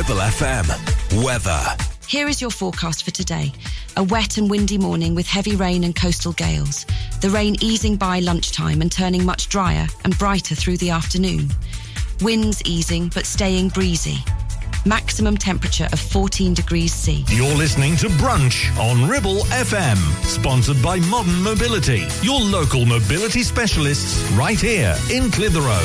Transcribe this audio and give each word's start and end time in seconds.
Ribble 0.00 0.22
FM. 0.22 1.22
Weather. 1.22 1.62
Here 2.06 2.26
is 2.26 2.40
your 2.40 2.50
forecast 2.50 3.04
for 3.04 3.10
today. 3.10 3.52
A 3.98 4.02
wet 4.02 4.38
and 4.38 4.48
windy 4.48 4.78
morning 4.78 5.14
with 5.14 5.26
heavy 5.26 5.56
rain 5.56 5.84
and 5.84 5.94
coastal 5.94 6.32
gales. 6.32 6.86
The 7.20 7.28
rain 7.28 7.56
easing 7.60 7.96
by 7.96 8.20
lunchtime 8.20 8.80
and 8.80 8.90
turning 8.90 9.26
much 9.26 9.50
drier 9.50 9.86
and 10.04 10.18
brighter 10.18 10.54
through 10.54 10.78
the 10.78 10.88
afternoon. 10.88 11.50
Winds 12.22 12.62
easing 12.64 13.08
but 13.08 13.26
staying 13.26 13.68
breezy. 13.68 14.16
Maximum 14.86 15.36
temperature 15.36 15.88
of 15.92 16.00
14 16.00 16.54
degrees 16.54 16.94
C. 16.94 17.22
You're 17.28 17.54
listening 17.54 17.94
to 17.96 18.06
Brunch 18.06 18.74
on 18.78 19.06
Ribble 19.06 19.42
FM, 19.50 19.98
sponsored 20.24 20.82
by 20.82 20.98
Modern 21.10 21.42
Mobility, 21.42 22.06
your 22.22 22.40
local 22.40 22.86
mobility 22.86 23.42
specialists 23.42 24.18
right 24.30 24.58
here 24.58 24.96
in 25.10 25.30
Clitheroe. 25.30 25.84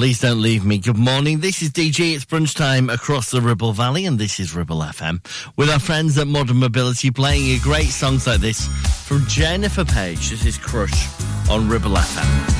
Please 0.00 0.18
don't 0.18 0.40
leave 0.40 0.64
me. 0.64 0.78
Good 0.78 0.96
morning. 0.96 1.40
This 1.40 1.60
is 1.60 1.72
DG. 1.72 2.14
It's 2.14 2.24
brunch 2.24 2.56
time 2.56 2.88
across 2.88 3.30
the 3.30 3.42
Ribble 3.42 3.74
Valley, 3.74 4.06
and 4.06 4.18
this 4.18 4.40
is 4.40 4.54
Ribble 4.54 4.78
FM 4.78 5.22
with 5.58 5.68
our 5.68 5.78
friends 5.78 6.16
at 6.16 6.26
Modern 6.26 6.56
Mobility 6.56 7.10
playing 7.10 7.44
you 7.44 7.60
great 7.60 7.88
songs 7.88 8.26
like 8.26 8.40
this 8.40 8.66
from 9.06 9.26
Jennifer 9.26 9.84
Paige. 9.84 10.30
This 10.30 10.46
is 10.46 10.56
Crush 10.56 11.06
on 11.50 11.68
Ribble 11.68 11.90
FM. 11.90 12.59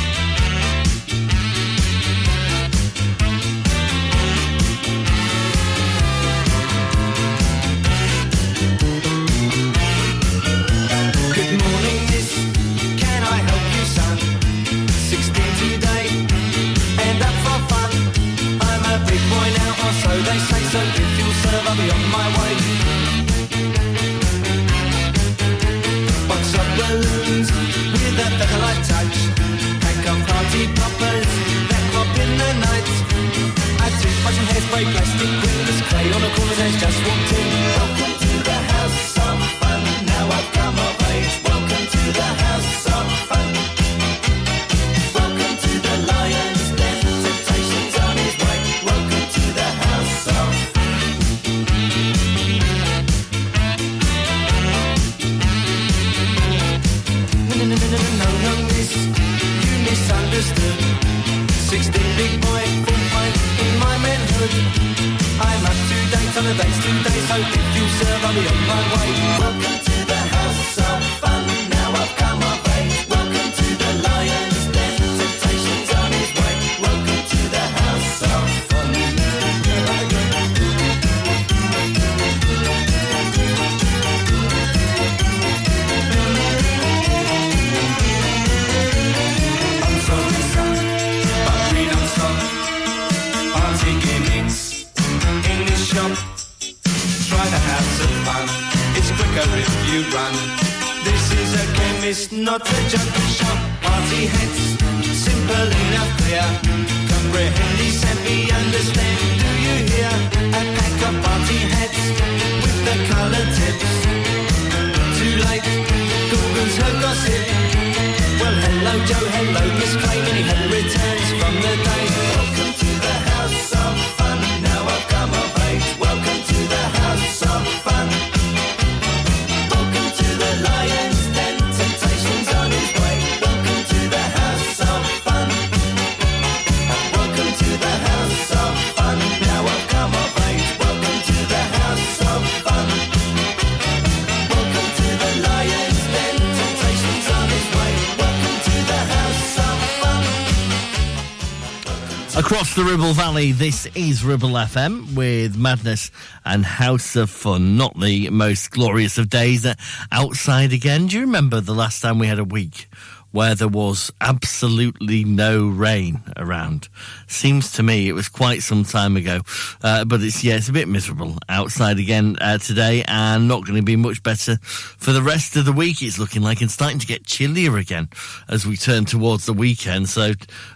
Across 152.71 152.85
the 152.85 152.91
Ribble 152.91 153.13
Valley, 153.13 153.51
this 153.51 153.85
is 153.95 154.23
Ribble 154.23 154.51
FM 154.51 155.13
with 155.13 155.57
Madness 155.57 156.09
and 156.45 156.63
House 156.63 157.17
of 157.17 157.29
Fun. 157.29 157.75
Not 157.75 157.99
the 157.99 158.29
most 158.29 158.71
glorious 158.71 159.17
of 159.17 159.29
days 159.29 159.65
uh, 159.65 159.73
outside 160.09 160.71
again. 160.71 161.07
Do 161.07 161.17
you 161.17 161.25
remember 161.25 161.59
the 161.59 161.73
last 161.73 161.99
time 161.99 162.17
we 162.17 162.27
had 162.27 162.39
a 162.39 162.45
week 162.45 162.87
where 163.31 163.55
there 163.55 163.67
was 163.67 164.09
absolutely 164.21 165.25
no 165.25 165.67
rain? 165.67 166.21
around. 166.51 166.89
Seems 167.27 167.71
to 167.73 167.83
me 167.83 168.09
it 168.09 168.13
was 168.13 168.27
quite 168.27 168.61
some 168.61 168.83
time 168.83 169.15
ago, 169.15 169.39
uh, 169.83 170.05
but 170.05 170.21
it's 170.21 170.43
yeah, 170.43 170.55
it's 170.55 170.69
a 170.69 170.73
bit 170.73 170.87
miserable 170.87 171.37
outside 171.47 171.97
again 171.97 172.35
uh, 172.41 172.57
today, 172.57 173.03
and 173.07 173.47
not 173.47 173.65
going 173.65 173.77
to 173.77 173.83
be 173.83 173.95
much 173.95 174.21
better 174.21 174.57
for 174.61 175.13
the 175.13 175.21
rest 175.21 175.55
of 175.55 175.65
the 175.65 175.71
week. 175.71 176.01
It's 176.01 176.19
looking 176.19 176.41
like 176.41 176.61
it's 176.61 176.73
starting 176.73 176.99
to 176.99 177.07
get 177.07 177.25
chillier 177.25 177.77
again 177.77 178.09
as 178.49 178.65
we 178.65 178.75
turn 178.75 179.05
towards 179.05 179.45
the 179.45 179.53
weekend. 179.53 180.09
So 180.09 180.33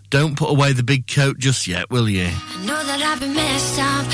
don't 0.10 0.38
put 0.38 0.50
away 0.50 0.72
the 0.74 0.84
big 0.84 1.08
coat 1.08 1.38
just 1.40 1.68
yet, 1.68 1.90
will 1.90 2.08
you? 2.08 2.30
I 2.30 2.66
know 2.66 2.84
that 2.84 3.02
I've 3.02 3.20
been 3.20 3.34
messed 3.34 3.80
up. 3.80 4.08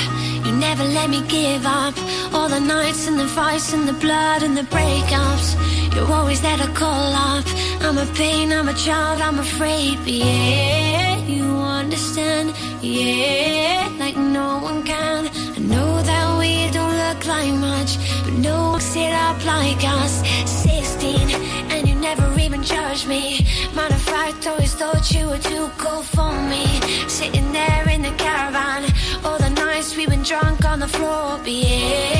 You 0.44 0.52
never 0.58 0.84
let 0.84 1.08
me 1.10 1.22
give 1.28 1.64
up. 1.64 1.94
All 2.34 2.48
the 2.48 2.60
nights 2.60 3.06
and 3.06 3.18
the 3.18 3.28
fights 3.28 3.72
and 3.72 3.86
the 3.86 3.92
blood 3.94 4.42
and 4.42 4.56
the 4.56 4.62
breakups. 4.62 5.94
You're 5.94 6.10
always 6.10 6.40
there 6.40 6.56
to 6.56 6.68
call 6.72 7.12
up. 7.12 7.44
I'm 7.82 7.98
a 7.98 8.06
pain, 8.14 8.52
I'm 8.52 8.68
a 8.68 8.74
child, 8.74 9.20
I'm 9.20 9.38
afraid, 9.38 9.98
but 9.98 10.12
yeah 10.12 10.91
understand, 11.92 12.54
yeah, 12.80 13.86
like 13.98 14.16
no 14.16 14.60
one 14.62 14.82
can. 14.82 15.28
I 15.28 15.58
know 15.58 16.00
that 16.00 16.38
we 16.38 16.70
don't 16.70 16.96
look 17.04 17.26
like 17.26 17.52
much, 17.52 17.98
but 18.24 18.32
no 18.32 18.70
one 18.70 18.80
sit 18.80 19.12
up 19.12 19.44
like 19.44 19.84
us. 19.84 20.22
16, 20.62 21.28
and 21.70 21.86
you 21.86 21.94
never 21.94 22.26
even 22.40 22.62
judged 22.62 23.06
me. 23.06 23.46
Matter 23.74 23.94
of 23.94 24.00
fact, 24.00 24.46
always 24.46 24.72
thought 24.74 25.12
you 25.12 25.28
were 25.28 25.42
too 25.52 25.68
cool 25.76 26.02
for 26.02 26.32
me. 26.48 26.64
Sitting 27.08 27.52
there 27.52 27.86
in 27.90 28.00
the 28.00 28.12
caravan, 28.12 28.90
all 29.22 29.36
the 29.36 29.50
nights 29.50 29.94
we've 29.94 30.08
been 30.08 30.22
drunk 30.22 30.64
on 30.64 30.80
the 30.80 30.88
floor, 30.88 31.38
yeah. 31.44 32.11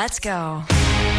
Let's 0.00 0.18
go. 0.18 1.09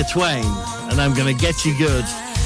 Shania 0.00 0.10
Twain, 0.10 0.44
and 0.90 1.00
I'm 1.00 1.14
going 1.14 1.34
to 1.34 1.40
get 1.40 1.64
you 1.64 1.76
good 1.76 2.04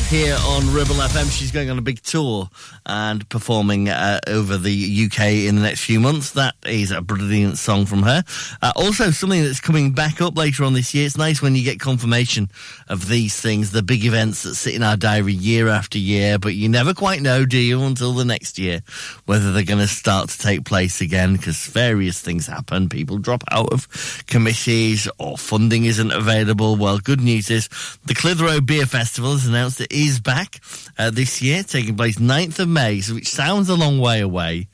here 0.08 0.36
on 0.46 0.72
Ribble 0.72 0.96
FM. 0.96 1.30
She's 1.30 1.50
going 1.50 1.70
on 1.70 1.78
a 1.78 1.82
big 1.82 2.00
tour 2.02 2.48
and 2.86 3.28
performing 3.28 3.88
uh, 3.88 4.20
over 4.26 4.56
the 4.56 5.06
UK 5.06 5.20
in 5.48 5.56
the 5.56 5.62
next 5.62 5.84
few 5.84 6.00
months. 6.00 6.32
That 6.32 6.54
is 6.66 6.90
a 6.90 7.00
brilliant 7.00 7.58
song 7.58 7.86
from 7.86 8.02
her. 8.02 8.22
Uh, 8.60 8.72
also, 8.76 9.10
something 9.10 9.42
that's 9.42 9.60
coming 9.60 9.92
back 9.92 10.20
up 10.20 10.36
later 10.36 10.64
on 10.64 10.74
this 10.74 10.94
year. 10.94 11.06
It's 11.06 11.16
nice 11.16 11.40
when 11.40 11.54
you 11.54 11.64
get 11.64 11.80
confirmation 11.80 12.50
of 12.88 13.08
these 13.08 13.40
things, 13.40 13.70
the 13.70 13.82
big 13.82 14.04
events 14.04 14.42
that 14.42 14.54
sit 14.54 14.74
in 14.74 14.82
our 14.82 14.96
diary 14.96 15.32
year 15.32 15.68
after 15.68 15.98
year, 15.98 16.38
but 16.38 16.54
you 16.54 16.68
never 16.68 16.94
quite 16.94 17.22
know, 17.22 17.46
do 17.46 17.58
you, 17.58 17.82
until 17.82 18.12
the 18.12 18.24
next 18.24 18.58
year, 18.58 18.80
whether 19.26 19.52
they're 19.52 19.64
going 19.64 19.78
to 19.78 19.88
start 19.88 20.28
to 20.30 20.38
take 20.38 20.64
place 20.64 21.00
again 21.00 21.36
because 21.36 21.66
various 21.66 22.20
things 22.20 22.46
happen. 22.46 22.88
People 22.88 23.18
drop 23.18 23.42
out 23.50 23.72
of 23.72 23.88
committees 24.26 25.08
or 25.18 25.38
funding 25.38 25.84
isn't 25.84 26.12
available. 26.12 26.76
Well, 26.76 26.98
good 26.98 27.20
news 27.20 27.50
is 27.50 27.68
the 28.04 28.14
Clitheroe 28.14 28.60
Beer 28.60 28.86
Festival 28.86 29.32
has 29.32 29.46
announced 29.46 29.80
it 29.80 29.92
is 29.92 30.20
back 30.20 30.60
uh, 30.98 31.10
this 31.10 31.40
year, 31.40 31.62
taking 31.62 31.96
place 31.96 32.16
9th 32.16 32.58
of 32.58 32.68
May, 32.74 33.00
which 33.00 33.28
sounds 33.28 33.68
a 33.68 33.74
long 33.74 34.00
way 34.00 34.20
away, 34.20 34.68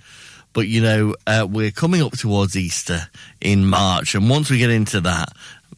but 0.52 0.66
you 0.66 0.80
know, 0.80 1.14
uh, 1.26 1.46
we're 1.48 1.70
coming 1.70 2.02
up 2.02 2.12
towards 2.12 2.56
Easter 2.56 3.08
in 3.40 3.66
March, 3.66 4.14
and 4.14 4.28
once 4.28 4.50
we 4.50 4.58
get 4.58 4.70
into 4.70 5.00
that, 5.02 5.28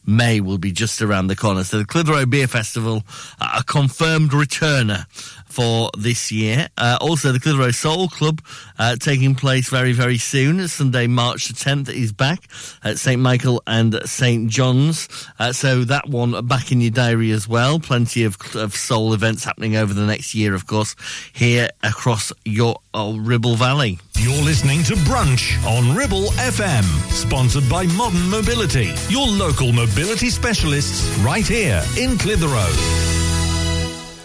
May 0.05 0.41
will 0.41 0.57
be 0.57 0.71
just 0.71 1.01
around 1.01 1.27
the 1.27 1.35
corner. 1.35 1.63
So 1.63 1.79
the 1.79 1.85
Clitheroe 1.85 2.25
Beer 2.25 2.47
Festival, 2.47 3.03
a 3.39 3.63
confirmed 3.63 4.31
returner 4.31 5.05
for 5.53 5.91
this 5.97 6.31
year. 6.31 6.67
Uh, 6.77 6.97
also, 6.99 7.31
the 7.31 7.39
Clitheroe 7.39 7.71
Soul 7.71 8.07
Club 8.07 8.41
uh, 8.79 8.95
taking 8.95 9.35
place 9.35 9.69
very, 9.69 9.93
very 9.93 10.17
soon. 10.17 10.67
Sunday, 10.67 11.07
March 11.07 11.47
the 11.47 11.53
10th 11.53 11.89
is 11.89 12.11
back 12.11 12.39
at 12.83 12.97
St. 12.97 13.21
Michael 13.21 13.61
and 13.67 13.99
St. 14.05 14.49
John's. 14.49 15.07
Uh, 15.37 15.53
so 15.53 15.83
that 15.83 16.09
one 16.09 16.45
back 16.47 16.71
in 16.71 16.81
your 16.81 16.91
diary 16.91 17.31
as 17.31 17.47
well. 17.47 17.79
Plenty 17.79 18.23
of, 18.23 18.37
of 18.55 18.75
soul 18.75 19.13
events 19.13 19.43
happening 19.43 19.75
over 19.75 19.93
the 19.93 20.05
next 20.05 20.33
year, 20.33 20.55
of 20.55 20.65
course, 20.65 20.95
here 21.33 21.69
across 21.83 22.33
your 22.45 22.77
uh, 22.93 23.13
Ribble 23.15 23.55
Valley. 23.55 23.99
You're 24.17 24.43
listening 24.43 24.83
to 24.83 24.93
Brunch 24.93 25.63
on 25.65 25.95
Ribble 25.95 26.31
FM, 26.31 26.83
sponsored 27.11 27.69
by 27.69 27.85
Modern 27.87 28.29
Mobility, 28.29 28.93
your 29.09 29.27
local 29.27 29.71
mobility 29.71 30.29
specialists 30.29 31.15
right 31.19 31.45
here 31.45 31.83
in 31.97 32.17
Clitheroe. 32.17 33.32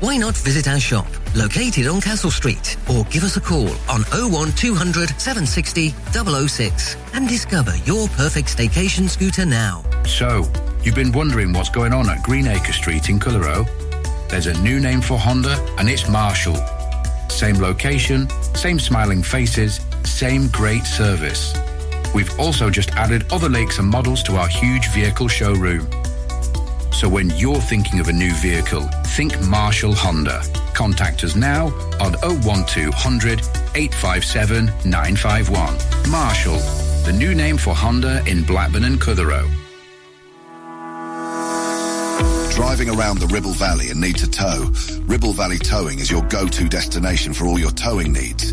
Why 0.00 0.18
not 0.18 0.36
visit 0.36 0.68
our 0.68 0.78
shop, 0.78 1.06
located 1.34 1.86
on 1.86 2.02
Castle 2.02 2.30
Street, 2.30 2.76
or 2.90 3.04
give 3.04 3.24
us 3.24 3.38
a 3.38 3.40
call 3.40 3.70
on 3.88 4.02
01200 4.12 5.08
760 5.18 5.94
006 6.48 6.96
and 7.14 7.26
discover 7.26 7.74
your 7.86 8.06
perfect 8.08 8.54
staycation 8.54 9.08
scooter 9.08 9.46
now. 9.46 9.82
So, 10.04 10.44
you've 10.82 10.94
been 10.94 11.12
wondering 11.12 11.54
what's 11.54 11.70
going 11.70 11.94
on 11.94 12.10
at 12.10 12.22
Greenacre 12.22 12.74
Street 12.74 13.08
in 13.08 13.18
Clitheroe? 13.18 13.64
There's 14.28 14.48
a 14.48 14.60
new 14.60 14.80
name 14.80 15.00
for 15.00 15.18
Honda, 15.18 15.56
and 15.78 15.88
it's 15.88 16.06
Marshall. 16.10 16.56
Same 17.30 17.56
location, 17.56 18.28
same 18.54 18.78
smiling 18.78 19.22
faces, 19.22 19.80
same 20.04 20.48
great 20.48 20.84
service. 20.84 21.54
We've 22.14 22.38
also 22.38 22.68
just 22.68 22.90
added 22.92 23.32
other 23.32 23.48
lakes 23.48 23.78
and 23.78 23.88
models 23.88 24.22
to 24.24 24.36
our 24.36 24.48
huge 24.48 24.88
vehicle 24.90 25.28
showroom. 25.28 25.88
So 26.92 27.08
when 27.08 27.30
you're 27.30 27.60
thinking 27.60 28.00
of 28.00 28.08
a 28.08 28.12
new 28.12 28.32
vehicle, 28.34 28.82
think 29.14 29.40
Marshall 29.42 29.94
Honda. 29.94 30.42
Contact 30.74 31.24
us 31.24 31.36
now 31.36 31.66
on 32.00 32.14
01200 32.44 33.40
857 33.74 34.66
951. 34.84 36.10
Marshall, 36.10 36.58
the 37.04 37.12
new 37.12 37.34
name 37.34 37.56
for 37.56 37.74
Honda 37.74 38.24
in 38.26 38.42
Blackburn 38.44 38.84
and 38.84 39.00
Clitheroe. 39.00 39.48
Driving 42.56 42.88
around 42.88 43.18
the 43.18 43.26
Ribble 43.26 43.52
Valley 43.52 43.90
and 43.90 44.00
need 44.00 44.16
to 44.16 44.30
tow? 44.30 44.72
Ribble 45.02 45.34
Valley 45.34 45.58
Towing 45.58 45.98
is 45.98 46.10
your 46.10 46.22
go-to 46.22 46.68
destination 46.68 47.34
for 47.34 47.46
all 47.46 47.58
your 47.58 47.70
towing 47.70 48.14
needs. 48.14 48.52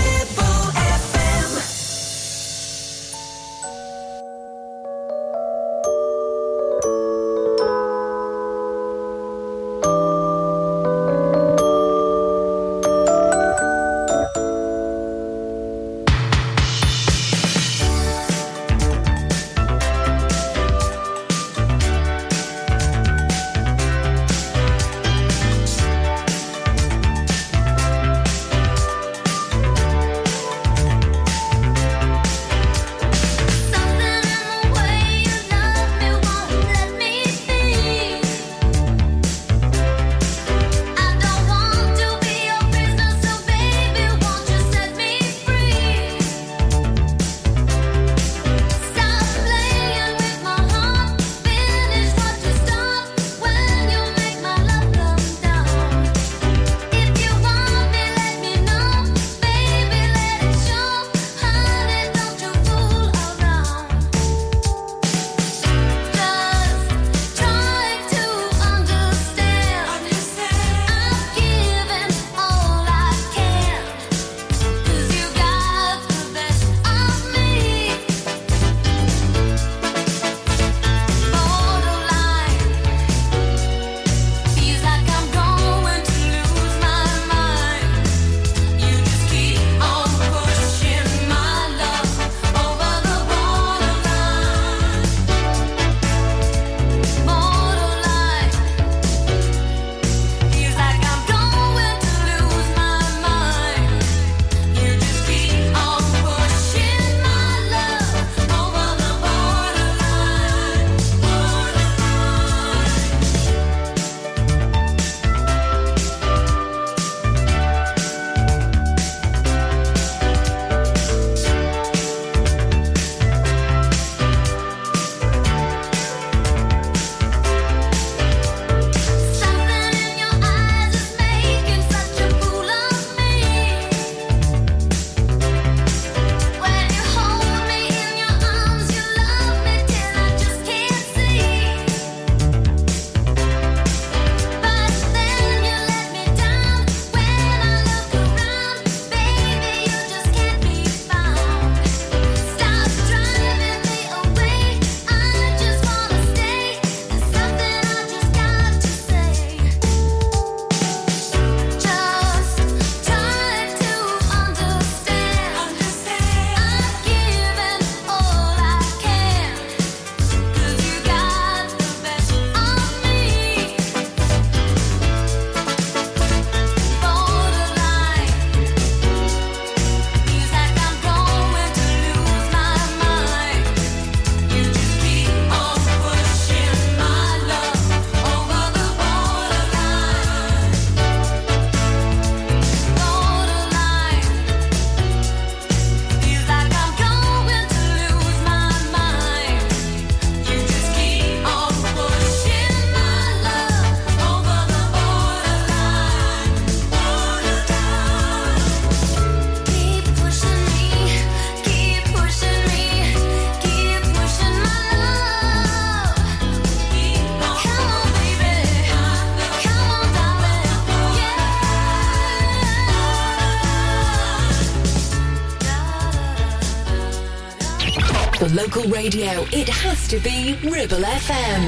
Radio, 229.03 229.33
it 229.51 229.67
has 229.67 230.07
to 230.07 230.19
be 230.19 230.55
Ribble 230.63 231.03
FM. 231.23 231.63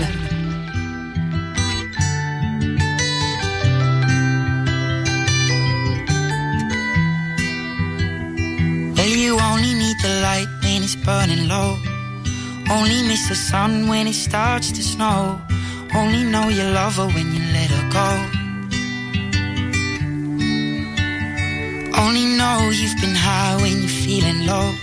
Well, 8.96 9.13
you 9.24 9.39
only 9.50 9.74
need 9.74 9.98
the 10.04 10.13
light 10.22 10.50
when 10.62 10.84
it's 10.84 10.96
burning 10.96 11.48
low. 11.48 11.72
Only 12.69 13.02
miss 13.10 13.28
the 13.30 13.36
sun 13.36 13.88
when 13.88 14.06
it 14.06 14.13
starts 14.13 14.72
to 14.78 14.84
snow. 14.84 15.41
Only 15.96 16.24
know 16.24 16.50
you 16.50 16.65
love 16.80 16.98
her 16.98 17.08
when 17.15 17.28
you 17.36 17.43
let 17.58 17.69
her 17.76 17.86
go. 18.00 18.10
Only 22.04 22.26
know 22.38 22.69
you've 22.80 23.00
been 23.02 23.15
high 23.15 23.56
when 23.63 23.80
you're 23.82 23.98
feeling 24.06 24.46
low. 24.46 24.83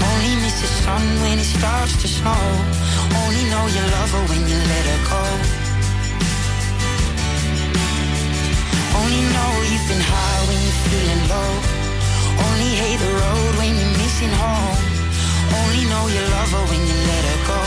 Only 0.00 0.32
miss 0.42 0.60
the 0.60 0.70
sun 0.84 1.02
when 1.22 1.38
it 1.38 1.48
starts 1.56 1.94
to 2.02 2.08
snow. 2.08 2.44
Only 3.22 3.44
know 3.50 3.64
you 3.74 3.82
love 3.96 4.10
her 4.16 4.24
when 4.30 4.42
you 4.50 4.58
let 4.72 4.84
her 4.92 5.00
go. 5.12 5.22
Only 8.98 9.22
know 9.34 9.50
you've 9.70 9.88
been 9.90 10.04
high 10.12 10.40
when 10.48 10.58
you're 10.64 10.80
feeling 10.86 11.22
low. 11.32 11.52
Only 12.46 12.70
hate 12.82 13.00
the 13.06 13.12
road 13.22 13.52
when 13.60 13.72
you're 13.78 13.96
missing 14.02 14.34
home. 14.44 14.78
Only 15.60 15.82
know 15.90 16.04
you 16.14 16.22
love 16.36 16.50
her 16.56 16.64
when 16.70 16.82
you 16.90 16.96
let 17.10 17.22
her 17.30 17.40
go. 17.52 17.62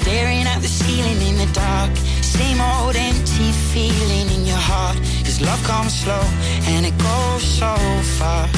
Staring 0.00 0.46
at 0.52 0.60
the 0.60 0.68
ceiling 0.68 1.20
in 1.28 1.36
the 1.42 1.50
dark. 1.52 1.92
Same 2.20 2.60
old 2.60 2.96
empty 2.96 3.52
feeling 3.72 4.28
in 4.36 4.46
your 4.46 4.62
heart. 4.70 4.96
Love 5.44 5.62
comes 5.64 5.92
slow 5.92 6.24
and 6.72 6.86
it 6.86 6.96
goes 6.98 7.42
so 7.42 7.74
fast. 8.18 8.54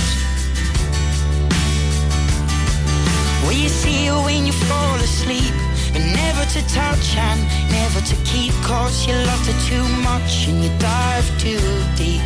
Well, 3.43 3.53
you 3.53 3.69
see 3.69 4.07
it 4.07 4.25
when 4.25 4.47
you 4.47 4.53
fall 4.53 4.97
asleep. 4.97 5.55
But 5.95 6.03
never 6.03 6.45
to 6.55 6.61
touch 6.75 7.17
and 7.17 7.41
never 7.71 8.01
to 8.01 8.17
keep. 8.25 8.53
Cause 8.65 9.07
you 9.07 9.15
loved 9.15 9.47
her 9.47 9.59
too 9.71 9.87
much 10.03 10.49
and 10.49 10.65
you 10.65 10.71
dive 10.79 11.29
too 11.39 11.63
deep. 11.95 12.25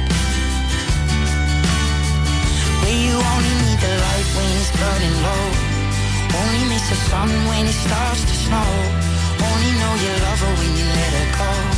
Where 2.80 2.98
you 3.06 3.14
only 3.32 3.54
need 3.62 3.78
the 3.84 3.92
light 4.04 4.28
when 4.36 4.50
it's 4.58 4.72
burning 4.80 5.16
low. 5.26 5.46
Only 6.40 6.64
miss 6.72 6.88
the 6.88 6.96
sun 7.10 7.28
when 7.50 7.66
it 7.66 7.78
starts 7.86 8.22
to 8.24 8.34
snow. 8.46 8.70
Only 9.48 9.72
know 9.80 9.92
you 10.02 10.12
love 10.24 10.40
her 10.40 10.54
when 10.58 10.72
you 10.80 10.86
let 10.98 11.12
her 11.18 11.28
go. 11.38 11.77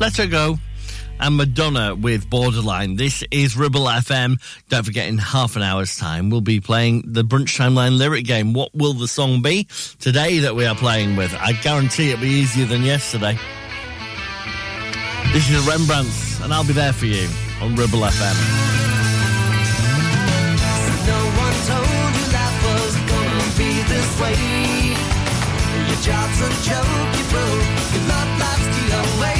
Let 0.00 0.16
Her 0.16 0.26
Go, 0.26 0.58
and 1.20 1.36
Madonna 1.36 1.94
with 1.94 2.28
Borderline. 2.28 2.96
This 2.96 3.22
is 3.30 3.56
Ribble 3.56 3.84
FM. 3.84 4.40
Don't 4.68 4.84
forget, 4.84 5.08
in 5.08 5.18
half 5.18 5.54
an 5.54 5.62
hour's 5.62 5.96
time, 5.96 6.30
we'll 6.30 6.40
be 6.40 6.60
playing 6.60 7.04
the 7.06 7.22
Brunch 7.22 7.56
Timeline 7.56 7.96
lyric 7.96 8.24
game. 8.24 8.52
What 8.52 8.74
will 8.74 8.92
the 8.92 9.06
song 9.06 9.40
be 9.40 9.68
today 10.00 10.40
that 10.40 10.56
we 10.56 10.66
are 10.66 10.74
playing 10.74 11.14
with? 11.16 11.32
I 11.34 11.52
guarantee 11.52 12.10
it'll 12.10 12.22
be 12.22 12.28
easier 12.28 12.66
than 12.66 12.82
yesterday. 12.82 13.38
This 15.32 15.48
is 15.48 15.64
Rembrandts, 15.66 16.40
and 16.42 16.52
I'll 16.52 16.66
be 16.66 16.72
there 16.72 16.92
for 16.92 17.06
you 17.06 17.28
on 17.60 17.76
Ribble 17.76 18.00
FM. 18.00 18.64
Your 25.88 26.00
job's 26.02 26.40
a 26.40 26.48
joke, 26.62 27.16
you 27.16 27.24
broke. 27.30 27.94
Your 27.94 28.08
love 28.08 28.40
life's. 28.40 29.33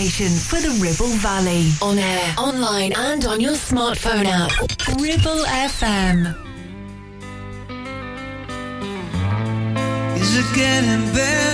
Station 0.00 0.28
for 0.28 0.60
the 0.60 0.70
Ribble 0.80 1.16
Valley. 1.18 1.72
On 1.82 1.98
air, 1.98 2.34
online, 2.38 2.92
and 2.92 3.24
on 3.24 3.40
your 3.40 3.54
smartphone 3.54 4.26
app. 4.26 4.52
Ribble 5.00 5.44
FM. 5.44 6.36
Is 10.20 10.36
it 10.36 10.54
getting 10.54 11.12
better? 11.12 11.47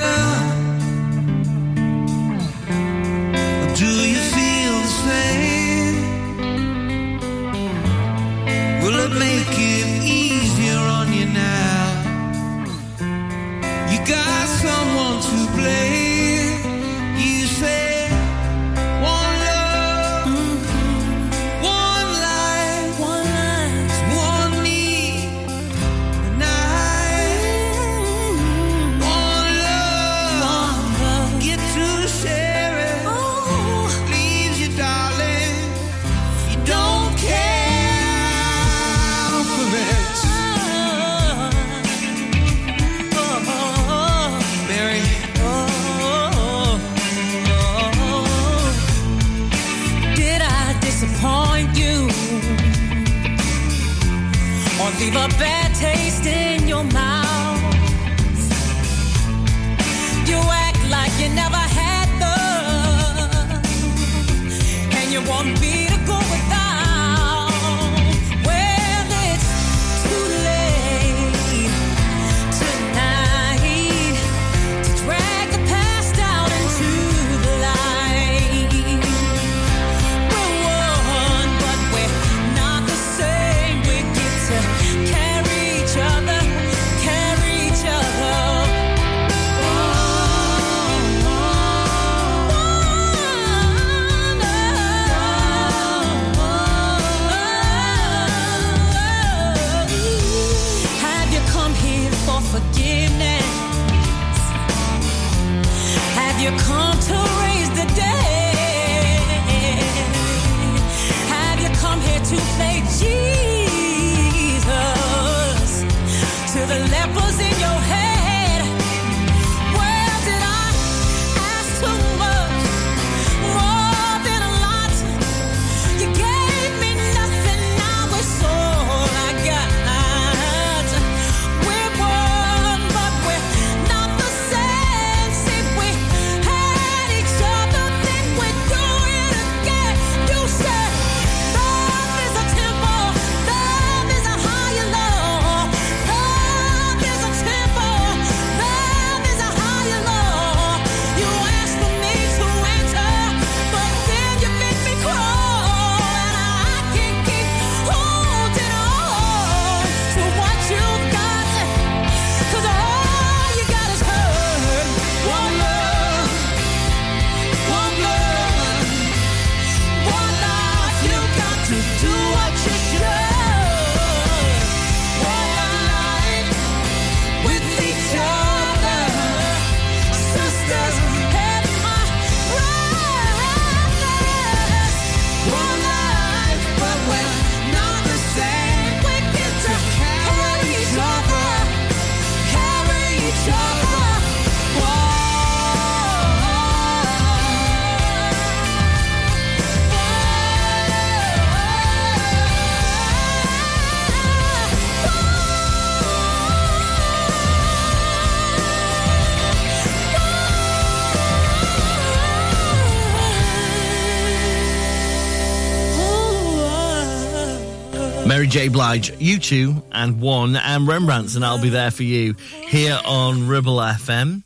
J. 218.65 218.71
Blige, 218.71 219.13
U2, 219.19 219.83
and 219.93 220.23
one, 220.23 220.57
and 220.57 220.89
Rembrandts, 220.89 221.37
and 221.37 221.45
I'll 221.45 221.61
be 221.61 221.69
there 221.69 221.91
for 221.91 222.03
you 222.03 222.35
here 222.49 222.99
on 223.05 223.47
Ribble 223.47 223.77
FM. 223.77 224.43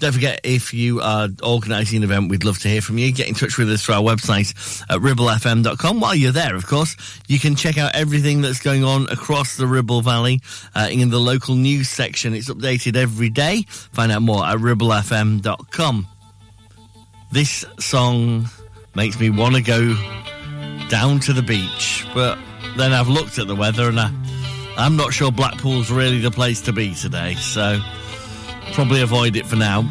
Don't 0.00 0.12
forget, 0.12 0.40
if 0.42 0.74
you 0.74 1.00
are 1.00 1.28
organising 1.40 1.98
an 1.98 2.02
event, 2.02 2.30
we'd 2.30 2.42
love 2.42 2.58
to 2.62 2.68
hear 2.68 2.80
from 2.80 2.98
you. 2.98 3.12
Get 3.12 3.28
in 3.28 3.34
touch 3.34 3.58
with 3.58 3.70
us 3.70 3.84
through 3.84 3.94
our 3.94 4.02
website 4.02 4.50
at 4.90 4.98
ribblefm.com. 4.98 6.00
While 6.00 6.16
you're 6.16 6.32
there, 6.32 6.56
of 6.56 6.66
course, 6.66 6.96
you 7.28 7.38
can 7.38 7.54
check 7.54 7.78
out 7.78 7.94
everything 7.94 8.40
that's 8.40 8.58
going 8.58 8.82
on 8.82 9.08
across 9.08 9.56
the 9.56 9.68
Ribble 9.68 10.00
Valley 10.00 10.40
uh, 10.74 10.88
in 10.90 11.10
the 11.10 11.20
local 11.20 11.54
news 11.54 11.88
section. 11.88 12.34
It's 12.34 12.50
updated 12.50 12.96
every 12.96 13.30
day. 13.30 13.62
Find 13.68 14.10
out 14.10 14.22
more 14.22 14.44
at 14.44 14.56
ribblefm.com. 14.56 16.08
This 17.30 17.64
song 17.78 18.48
makes 18.96 19.20
me 19.20 19.30
want 19.30 19.54
to 19.54 19.62
go 19.62 19.94
down 20.88 21.20
to 21.20 21.32
the 21.32 21.42
beach, 21.42 22.04
but 22.12 22.36
then 22.76 22.92
I've 22.92 23.08
looked 23.08 23.38
at 23.38 23.46
the 23.46 23.56
weather 23.56 23.88
and 23.88 24.00
I, 24.00 24.12
I'm 24.76 24.96
not 24.96 25.12
sure 25.12 25.30
Blackpool's 25.30 25.90
really 25.90 26.20
the 26.20 26.30
place 26.30 26.60
to 26.62 26.72
be 26.72 26.94
today, 26.94 27.34
so 27.34 27.80
probably 28.72 29.02
avoid 29.02 29.36
it 29.36 29.46
for 29.46 29.56
now. 29.56 29.82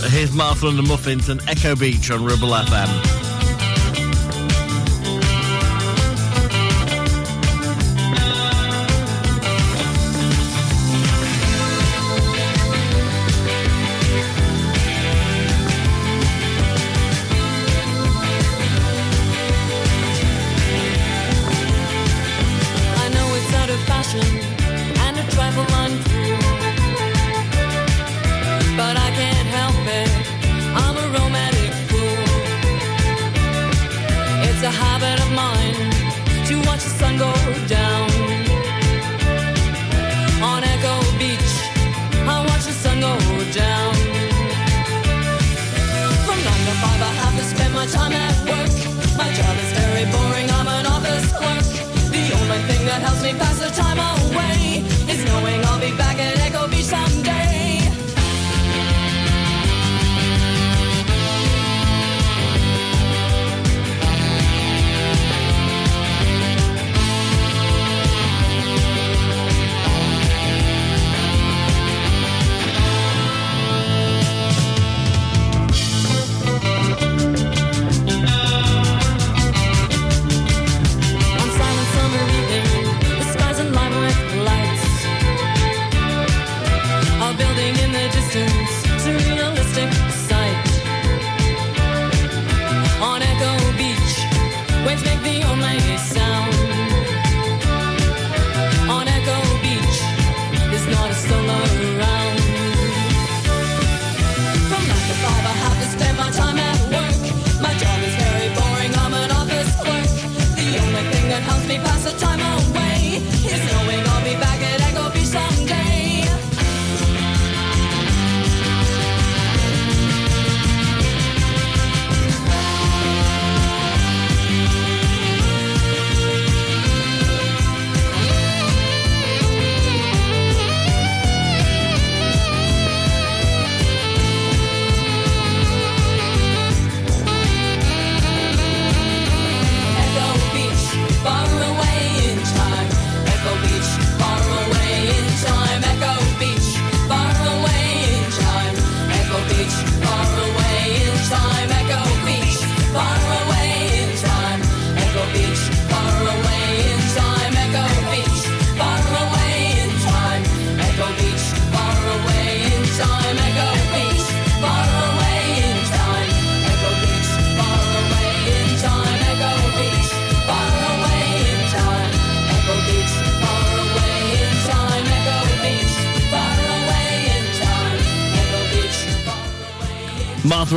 But 0.00 0.10
here's 0.10 0.32
Martha 0.32 0.66
and 0.68 0.78
the 0.78 0.82
Muffins 0.82 1.28
and 1.28 1.40
Echo 1.48 1.76
Beach 1.76 2.10
on 2.10 2.24
Ribble 2.24 2.48
FM. 2.48 3.31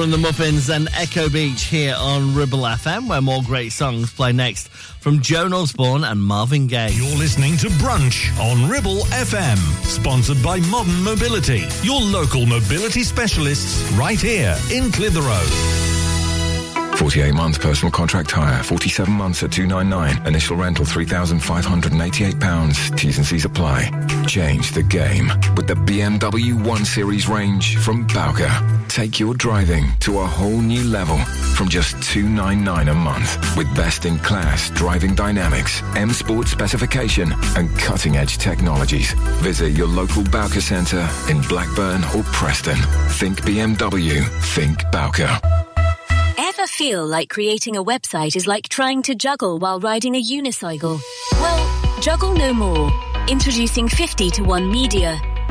And 0.05 0.13
the 0.13 0.17
Muffins 0.19 0.69
and 0.69 0.87
Echo 0.95 1.27
Beach 1.29 1.63
here 1.63 1.95
on 1.97 2.35
Ribble 2.35 2.59
FM, 2.59 3.09
where 3.09 3.21
more 3.21 3.41
great 3.41 3.71
songs 3.71 4.13
play 4.13 4.31
next 4.31 4.67
from 4.67 5.19
Joan 5.19 5.51
Osborne 5.51 6.03
and 6.03 6.21
Marvin 6.21 6.67
Gaye. 6.67 6.91
You're 6.91 7.17
listening 7.17 7.57
to 7.57 7.69
Brunch 7.81 8.29
on 8.39 8.69
Ribble 8.69 8.99
FM, 9.05 9.57
sponsored 9.83 10.43
by 10.43 10.59
Modern 10.69 11.03
Mobility, 11.03 11.63
your 11.81 11.99
local 11.99 12.45
mobility 12.45 13.01
specialists 13.01 13.81
right 13.93 14.21
here 14.21 14.55
in 14.71 14.91
Clitheroe. 14.91 15.41
48 16.97 17.33
months 17.33 17.57
personal 17.57 17.91
contract 17.91 18.29
hire, 18.29 18.61
47 18.61 19.11
months 19.11 19.41
at 19.41 19.51
299. 19.51 20.27
Initial 20.27 20.55
rental 20.55 20.85
£3,588. 20.85 22.97
T's 22.97 23.17
and 23.17 23.25
C's 23.25 23.45
apply. 23.45 23.89
Change 24.27 24.71
the 24.71 24.83
game 24.83 25.31
with 25.55 25.67
the 25.67 25.73
BMW 25.73 26.53
1 26.63 26.85
Series 26.85 27.27
range 27.27 27.77
from 27.77 28.05
Bowker. 28.05 28.51
Take 28.95 29.19
your 29.19 29.33
driving 29.33 29.91
to 29.99 30.19
a 30.19 30.25
whole 30.25 30.61
new 30.61 30.85
level 30.85 31.17
from 31.57 31.67
just 31.67 32.01
299 32.01 32.87
a 32.87 32.93
month 32.93 33.57
with 33.57 33.67
best 33.75 34.05
in 34.05 34.17
class 34.19 34.69
driving 34.69 35.13
dynamics, 35.13 35.83
M 35.97 36.11
Sport 36.11 36.47
specification 36.47 37.33
and 37.57 37.69
cutting 37.77 38.15
edge 38.15 38.37
technologies. 38.37 39.11
Visit 39.43 39.71
your 39.71 39.87
local 39.87 40.23
Bowker 40.23 40.61
Centre 40.61 41.05
in 41.29 41.41
Blackburn 41.41 42.05
or 42.15 42.23
Preston. 42.31 42.77
Think 43.19 43.41
BMW, 43.41 44.25
think 44.55 44.79
Bowker. 44.93 45.41
Ever 46.37 46.65
feel 46.65 47.05
like 47.05 47.27
creating 47.27 47.75
a 47.75 47.83
website 47.83 48.37
is 48.37 48.47
like 48.47 48.69
trying 48.69 49.01
to 49.01 49.13
juggle 49.13 49.59
while 49.59 49.81
riding 49.81 50.15
a 50.15 50.23
unicycle? 50.23 51.01
Well, 51.33 51.99
juggle 51.99 52.33
no 52.33 52.53
more. 52.53 52.89
Introducing 53.27 53.89
50 53.89 54.31
to 54.31 54.43
1 54.43 54.71
Media. 54.71 55.34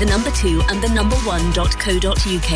the 0.00 0.06
number 0.06 0.30
2 0.30 0.62
and 0.70 0.82
the 0.82 0.88
number 0.88 1.14
1.co.uk. 1.16 2.50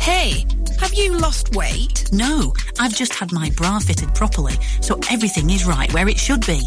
Hey, 0.00 0.44
have 0.80 0.92
you 0.92 1.16
lost 1.16 1.54
weight? 1.54 2.12
No, 2.12 2.52
I've 2.80 2.94
just 2.94 3.14
had 3.14 3.30
my 3.30 3.50
bra 3.50 3.78
fitted 3.78 4.12
properly, 4.16 4.54
so 4.80 4.98
everything 5.12 5.48
is 5.50 5.64
right 5.64 5.92
where 5.94 6.08
it 6.08 6.18
should 6.18 6.44
be. 6.44 6.62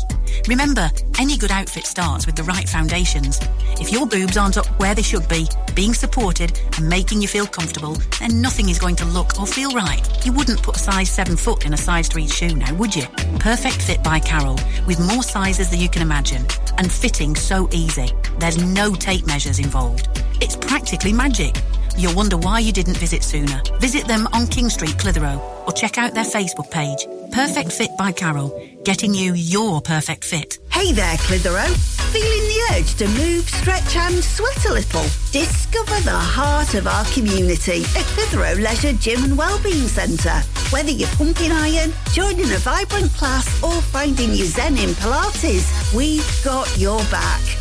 Remember, 0.47 0.89
any 1.19 1.37
good 1.37 1.51
outfit 1.51 1.85
starts 1.85 2.25
with 2.25 2.35
the 2.35 2.43
right 2.43 2.67
foundations. 2.67 3.39
If 3.79 3.91
your 3.91 4.05
boobs 4.05 4.37
aren't 4.37 4.57
up 4.57 4.67
where 4.79 4.95
they 4.95 5.01
should 5.01 5.27
be, 5.27 5.47
being 5.75 5.93
supported 5.93 6.59
and 6.77 6.89
making 6.89 7.21
you 7.21 7.27
feel 7.27 7.45
comfortable, 7.45 7.97
then 8.19 8.41
nothing 8.41 8.69
is 8.69 8.79
going 8.79 8.95
to 8.97 9.05
look 9.05 9.39
or 9.39 9.45
feel 9.45 9.71
right. 9.71 10.01
You 10.25 10.33
wouldn't 10.33 10.63
put 10.63 10.75
a 10.75 10.79
size 10.79 11.09
7 11.09 11.37
foot 11.37 11.65
in 11.65 11.73
a 11.73 11.77
size 11.77 12.07
3 12.07 12.27
shoe 12.27 12.55
now, 12.55 12.73
would 12.75 12.95
you? 12.95 13.05
Perfect 13.39 13.81
Fit 13.81 14.03
by 14.03 14.19
Carol, 14.19 14.59
with 14.85 14.99
more 14.99 15.23
sizes 15.23 15.69
than 15.69 15.79
you 15.79 15.89
can 15.89 16.01
imagine, 16.01 16.45
and 16.77 16.91
fitting 16.91 17.35
so 17.35 17.69
easy. 17.71 18.09
There's 18.39 18.61
no 18.63 18.93
tape 18.93 19.25
measures 19.25 19.59
involved. 19.59 20.07
It's 20.41 20.55
practically 20.55 21.13
magic. 21.13 21.55
You'll 21.97 22.15
wonder 22.15 22.37
why 22.37 22.59
you 22.59 22.71
didn't 22.71 22.97
visit 22.97 23.23
sooner. 23.23 23.61
Visit 23.79 24.07
them 24.07 24.27
on 24.33 24.47
King 24.47 24.69
Street, 24.69 24.97
Clitheroe, 24.97 25.39
or 25.67 25.73
check 25.73 25.97
out 25.97 26.13
their 26.13 26.23
Facebook 26.23 26.71
page. 26.71 27.05
Perfect 27.31 27.71
Fit 27.71 27.91
by 27.97 28.11
Carol, 28.11 28.51
getting 28.83 29.13
you 29.13 29.33
your 29.33 29.81
perfect 29.81 30.25
fit. 30.25 30.59
Hey 30.69 30.91
there, 30.91 31.15
Clitheroe. 31.17 31.73
Feeling 32.11 32.47
the 32.49 32.61
urge 32.73 32.95
to 32.95 33.07
move, 33.07 33.47
stretch 33.47 33.95
and 33.95 34.21
sweat 34.21 34.65
a 34.65 34.73
little? 34.73 35.03
Discover 35.31 36.01
the 36.01 36.11
heart 36.11 36.73
of 36.73 36.87
our 36.87 37.05
community 37.05 37.83
at 37.97 38.05
Clitheroe 38.15 38.55
Leisure 38.55 38.93
Gym 38.93 39.23
and 39.23 39.37
Wellbeing 39.37 39.87
Centre. 39.87 40.41
Whether 40.71 40.91
you're 40.91 41.07
pumping 41.09 41.51
iron, 41.53 41.93
joining 42.11 42.51
a 42.51 42.57
vibrant 42.57 43.11
class 43.13 43.47
or 43.63 43.81
finding 43.81 44.33
your 44.33 44.47
zen 44.47 44.77
in 44.77 44.89
Pilates, 44.89 45.93
we've 45.95 46.43
got 46.43 46.77
your 46.77 46.99
back. 47.05 47.60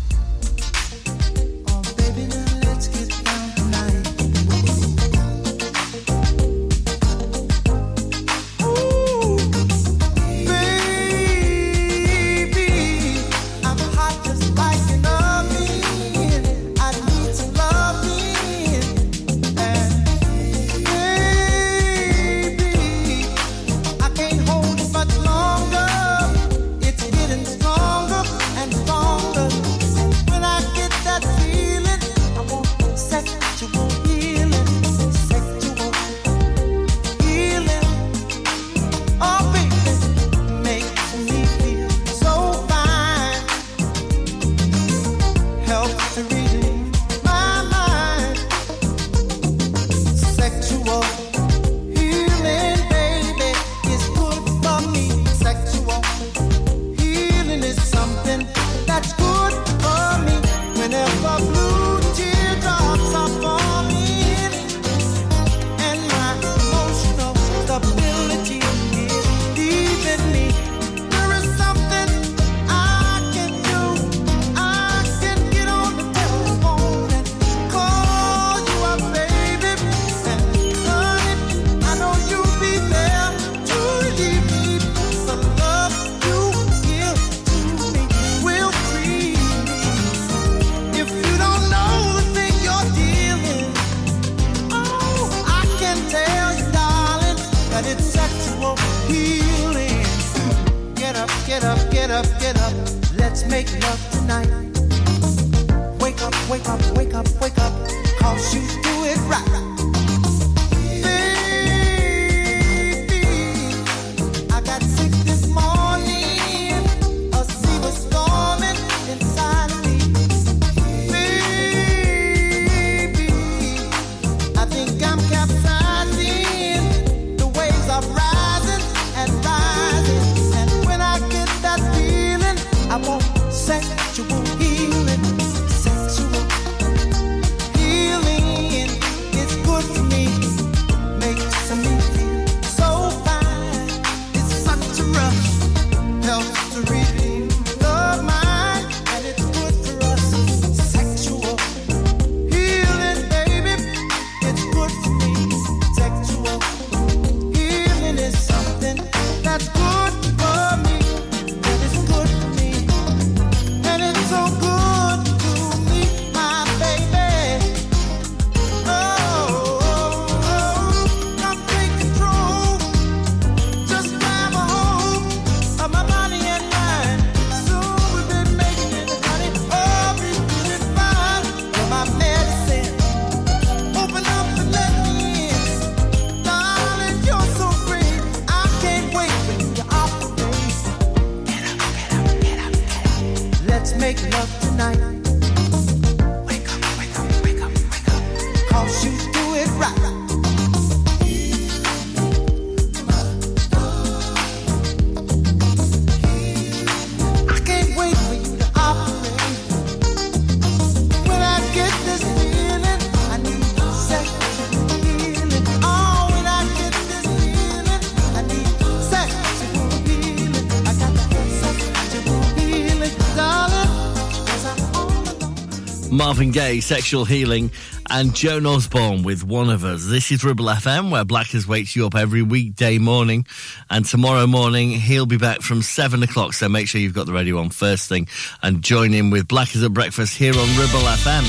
Marvin 226.31 226.51
Gaye, 226.51 226.79
Sexual 226.79 227.25
Healing, 227.25 227.71
and 228.09 228.33
Joan 228.33 228.65
Osborne 228.65 229.23
with 229.23 229.43
One 229.43 229.69
of 229.69 229.83
Us. 229.83 230.05
This 230.05 230.31
is 230.31 230.45
Ribble 230.45 230.67
FM, 230.67 231.11
where 231.11 231.25
Blackers 231.25 231.67
wakes 231.67 231.93
you 231.93 232.05
up 232.05 232.15
every 232.15 232.41
weekday 232.41 232.99
morning. 232.99 233.45
And 233.89 234.05
tomorrow 234.05 234.47
morning, 234.47 234.91
he'll 234.91 235.25
be 235.25 235.35
back 235.35 235.59
from 235.61 235.81
7 235.81 236.23
o'clock. 236.23 236.53
So 236.53 236.69
make 236.69 236.87
sure 236.87 237.01
you've 237.01 237.13
got 237.13 237.25
the 237.25 237.33
radio 237.33 237.57
on 237.57 237.69
first 237.69 238.07
thing 238.07 238.29
and 238.63 238.81
join 238.81 239.13
in 239.13 239.29
with 239.29 239.49
Blackers 239.49 239.83
at 239.83 239.93
Breakfast 239.93 240.37
here 240.37 240.53
on 240.53 240.69
Ribble 240.77 241.05
FM. 241.05 241.43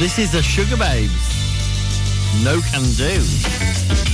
This 0.00 0.18
is 0.18 0.32
the 0.32 0.38
Sugababes. 0.38 1.14
No 2.42 2.60
can 2.72 2.82
do. 2.96 4.09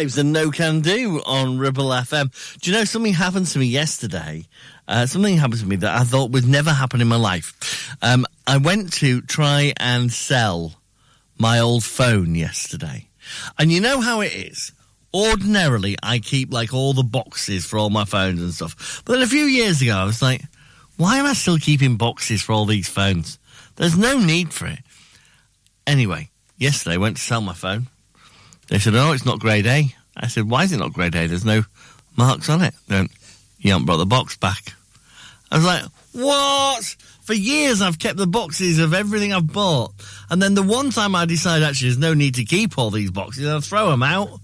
Babes 0.00 0.16
and 0.16 0.32
No 0.32 0.50
Can 0.50 0.80
Do 0.80 1.20
on 1.26 1.58
Ribble 1.58 1.90
FM. 1.90 2.58
Do 2.58 2.70
you 2.70 2.74
know 2.74 2.84
something 2.84 3.12
happened 3.12 3.48
to 3.48 3.58
me 3.58 3.66
yesterday? 3.66 4.46
Uh, 4.88 5.04
something 5.04 5.36
happened 5.36 5.60
to 5.60 5.66
me 5.66 5.76
that 5.76 5.94
I 5.94 6.04
thought 6.04 6.30
would 6.30 6.48
never 6.48 6.72
happen 6.72 7.02
in 7.02 7.08
my 7.08 7.16
life. 7.16 7.94
Um, 8.00 8.24
I 8.46 8.56
went 8.56 8.94
to 8.94 9.20
try 9.20 9.74
and 9.76 10.10
sell 10.10 10.80
my 11.36 11.58
old 11.58 11.84
phone 11.84 12.34
yesterday. 12.34 13.10
And 13.58 13.70
you 13.70 13.82
know 13.82 14.00
how 14.00 14.22
it 14.22 14.32
is? 14.32 14.72
Ordinarily, 15.12 15.96
I 16.02 16.18
keep 16.18 16.50
like 16.50 16.72
all 16.72 16.94
the 16.94 17.02
boxes 17.02 17.66
for 17.66 17.78
all 17.78 17.90
my 17.90 18.06
phones 18.06 18.40
and 18.40 18.54
stuff. 18.54 19.02
But 19.04 19.20
a 19.20 19.26
few 19.26 19.44
years 19.44 19.82
ago, 19.82 19.98
I 19.98 20.04
was 20.06 20.22
like, 20.22 20.40
why 20.96 21.18
am 21.18 21.26
I 21.26 21.34
still 21.34 21.58
keeping 21.58 21.98
boxes 21.98 22.40
for 22.40 22.54
all 22.54 22.64
these 22.64 22.88
phones? 22.88 23.38
There's 23.76 23.98
no 23.98 24.18
need 24.18 24.54
for 24.54 24.64
it. 24.64 24.78
Anyway, 25.86 26.30
yesterday 26.56 26.94
I 26.94 26.96
went 26.96 27.18
to 27.18 27.22
sell 27.22 27.42
my 27.42 27.52
phone. 27.52 27.88
They 28.70 28.78
said, 28.78 28.94
oh, 28.94 29.12
it's 29.12 29.26
not 29.26 29.40
grade 29.40 29.66
A. 29.66 29.94
I 30.16 30.28
said, 30.28 30.48
why 30.48 30.62
is 30.62 30.72
it 30.72 30.78
not 30.78 30.92
grade 30.92 31.14
A? 31.16 31.26
There's 31.26 31.44
no 31.44 31.64
marks 32.16 32.48
on 32.48 32.62
it. 32.62 32.72
They 32.88 32.96
went, 32.96 33.10
you 33.58 33.72
haven't 33.72 33.86
brought 33.86 33.98
the 33.98 34.06
box 34.06 34.36
back. 34.36 34.72
I 35.50 35.56
was 35.56 35.66
like, 35.66 35.84
what? 36.12 36.84
For 37.22 37.34
years 37.34 37.82
I've 37.82 37.98
kept 37.98 38.16
the 38.16 38.26
boxes 38.26 38.78
of 38.78 38.94
everything 38.94 39.32
I've 39.32 39.52
bought. 39.52 39.92
And 40.30 40.40
then 40.40 40.54
the 40.54 40.62
one 40.62 40.90
time 40.90 41.14
I 41.14 41.24
decide 41.26 41.62
actually 41.62 41.88
there's 41.88 41.98
no 41.98 42.14
need 42.14 42.36
to 42.36 42.44
keep 42.44 42.78
all 42.78 42.90
these 42.90 43.10
boxes, 43.10 43.48
I'll 43.48 43.60
throw 43.60 43.90
them 43.90 44.02
out. 44.02 44.40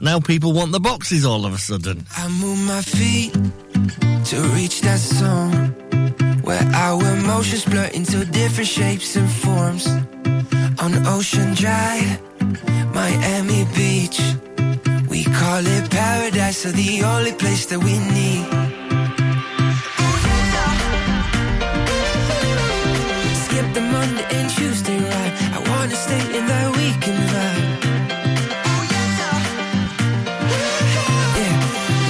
Now 0.00 0.20
people 0.20 0.52
want 0.52 0.72
the 0.72 0.80
boxes 0.80 1.26
all 1.26 1.44
of 1.44 1.52
a 1.52 1.58
sudden. 1.58 2.06
I 2.16 2.28
move 2.28 2.58
my 2.66 2.80
feet 2.82 3.32
to 3.32 4.40
reach 4.54 4.80
that 4.80 4.98
zone 4.98 5.70
where 6.42 6.62
our 6.72 7.02
emotions 7.14 7.64
blur 7.66 7.90
into 7.92 8.24
different 8.24 8.68
shapes 8.68 9.16
and 9.16 9.30
forms. 9.30 9.86
On 10.80 11.06
Ocean 11.06 11.54
Drive, 11.54 12.20
Miami 12.98 13.62
Beach. 13.76 14.18
We 15.08 15.22
call 15.22 15.62
it 15.76 15.84
paradise, 15.88 16.66
or 16.66 16.72
the 16.72 17.04
only 17.14 17.32
place 17.42 17.64
that 17.70 17.80
we 17.86 17.94
need. 18.18 18.44
Skip 23.44 23.66
the 23.78 23.84
Monday 23.94 24.26
and 24.36 24.48
Tuesday 24.50 24.98
ride. 25.10 25.34
I 25.56 25.58
wanna 25.70 25.98
stay 26.06 26.24
in 26.38 26.44
that 26.52 26.68
weekend 26.78 27.22
vibe. 27.32 27.64
Yeah, 31.40 31.54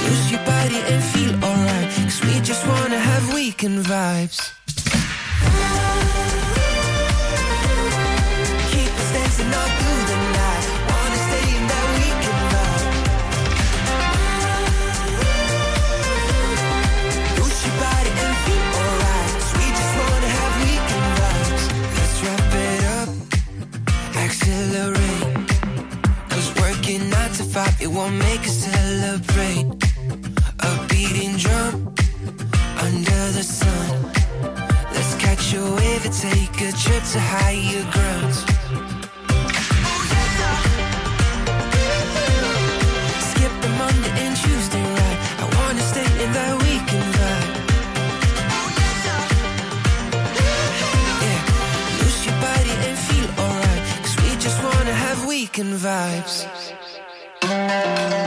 lose 0.07 0.27
your 0.33 0.43
body 0.53 0.79
and 0.91 1.01
feel 1.13 1.33
alright. 1.47 1.89
Cause 2.07 2.19
we 2.27 2.35
just 2.49 2.63
wanna 2.71 2.99
have 3.09 3.23
weekend 3.33 3.79
vibes. 3.85 4.58
fight, 27.53 27.81
it 27.81 27.87
won't 27.87 28.15
make 28.15 28.41
us 28.41 28.57
celebrate. 28.71 29.65
A 30.59 30.87
beating 30.89 31.35
drum 31.37 31.95
under 32.85 33.21
the 33.37 33.43
sun. 33.43 33.87
Let's 34.93 35.15
catch 35.15 35.53
a 35.53 35.63
wave 35.77 36.05
and 36.05 36.13
take 36.13 36.55
a 36.67 36.71
trip 36.83 37.03
to 37.13 37.19
higher 37.33 37.83
grounds. 37.93 38.39
Skip 43.29 43.53
the 43.63 43.71
Monday 43.81 44.13
and 44.25 44.35
Tuesday 44.43 44.85
ride. 44.97 45.19
I 45.41 45.45
wanna 45.57 45.83
stay 45.91 46.09
in 46.23 46.31
that 46.37 46.53
weekend 46.63 47.09
vibe. 47.17 47.51
Yeah, 51.25 51.41
lose 51.99 52.19
your 52.27 52.37
body 52.47 52.73
and 52.87 52.97
feel 53.07 53.29
we 54.23 54.35
just 54.45 54.59
wanna 54.63 54.93
have 54.93 55.25
weekend 55.25 55.73
vibes. 55.73 56.58
Thank 57.69 58.13
you. 58.13 58.18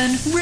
7 0.00 0.39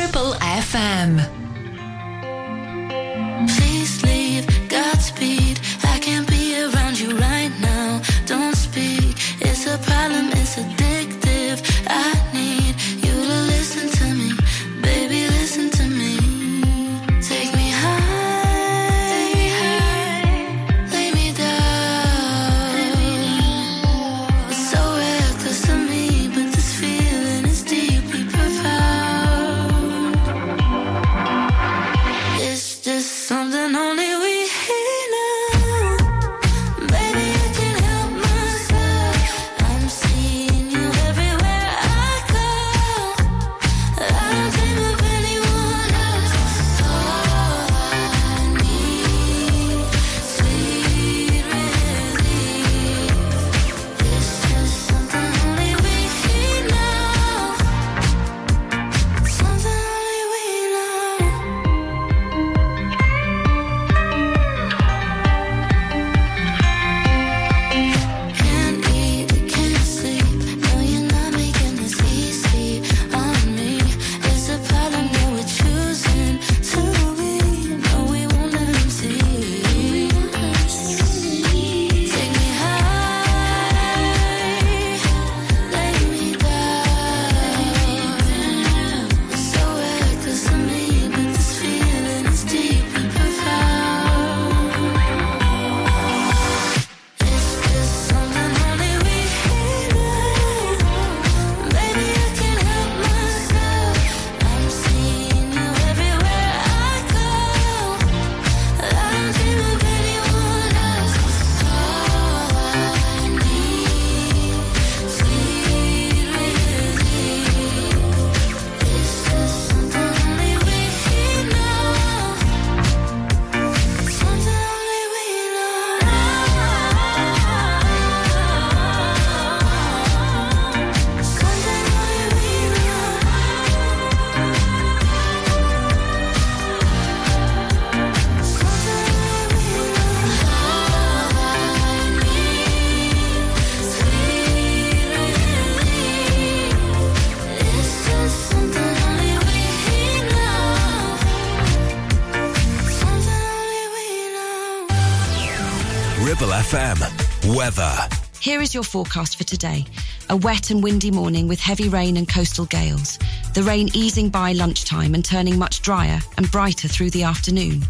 Ribble 156.28 156.48
FM. 156.48 157.56
Weather. 157.56 157.96
Here 158.38 158.60
is 158.60 158.74
your 158.74 158.82
forecast 158.82 159.38
for 159.38 159.44
today. 159.44 159.86
A 160.28 160.36
wet 160.36 160.70
and 160.70 160.82
windy 160.82 161.10
morning 161.10 161.48
with 161.48 161.58
heavy 161.58 161.88
rain 161.88 162.18
and 162.18 162.28
coastal 162.28 162.66
gales. 162.66 163.18
The 163.54 163.62
rain 163.62 163.88
easing 163.94 164.28
by 164.28 164.52
lunchtime 164.52 165.14
and 165.14 165.24
turning 165.24 165.58
much 165.58 165.80
drier 165.80 166.20
and 166.36 166.50
brighter 166.50 166.86
through 166.86 167.08
the 167.12 167.22
afternoon. 167.22 167.82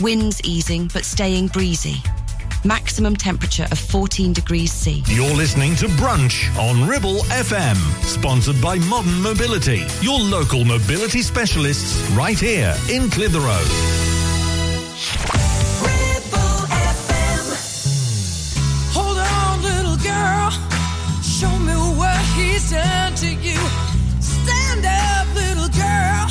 Winds 0.00 0.40
easing 0.44 0.88
but 0.94 1.04
staying 1.04 1.48
breezy. 1.48 1.96
Maximum 2.64 3.16
temperature 3.16 3.66
of 3.72 3.78
14 3.80 4.32
degrees 4.32 4.70
C. 4.70 5.02
You're 5.08 5.34
listening 5.34 5.74
to 5.76 5.86
Brunch 5.86 6.56
on 6.56 6.88
Ribble 6.88 7.22
FM, 7.24 7.74
sponsored 8.04 8.62
by 8.62 8.78
Modern 8.78 9.20
Mobility, 9.20 9.84
your 10.00 10.20
local 10.20 10.64
mobility 10.64 11.22
specialists 11.22 12.08
right 12.10 12.38
here 12.38 12.76
in 12.88 13.10
Clitheroe. 13.10 13.64
done 22.70 23.14
to 23.14 23.26
you. 23.26 23.58
Stand 24.20 24.84
up, 24.86 25.26
little 25.34 25.68
girl. 25.68 26.26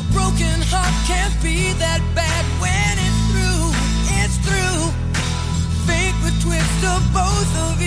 A 0.00 0.04
broken 0.12 0.60
heart 0.72 0.94
can't 1.06 1.36
be 1.42 1.72
that 1.74 2.00
bad 2.14 2.44
when 2.60 2.94
it's 3.06 3.20
through. 3.30 3.68
It's 4.20 4.36
through. 4.46 4.80
Fake 5.86 6.16
the 6.24 6.32
twist 6.40 6.84
of 6.84 7.00
both 7.12 7.52
of 7.56 7.74
us. 7.74 7.79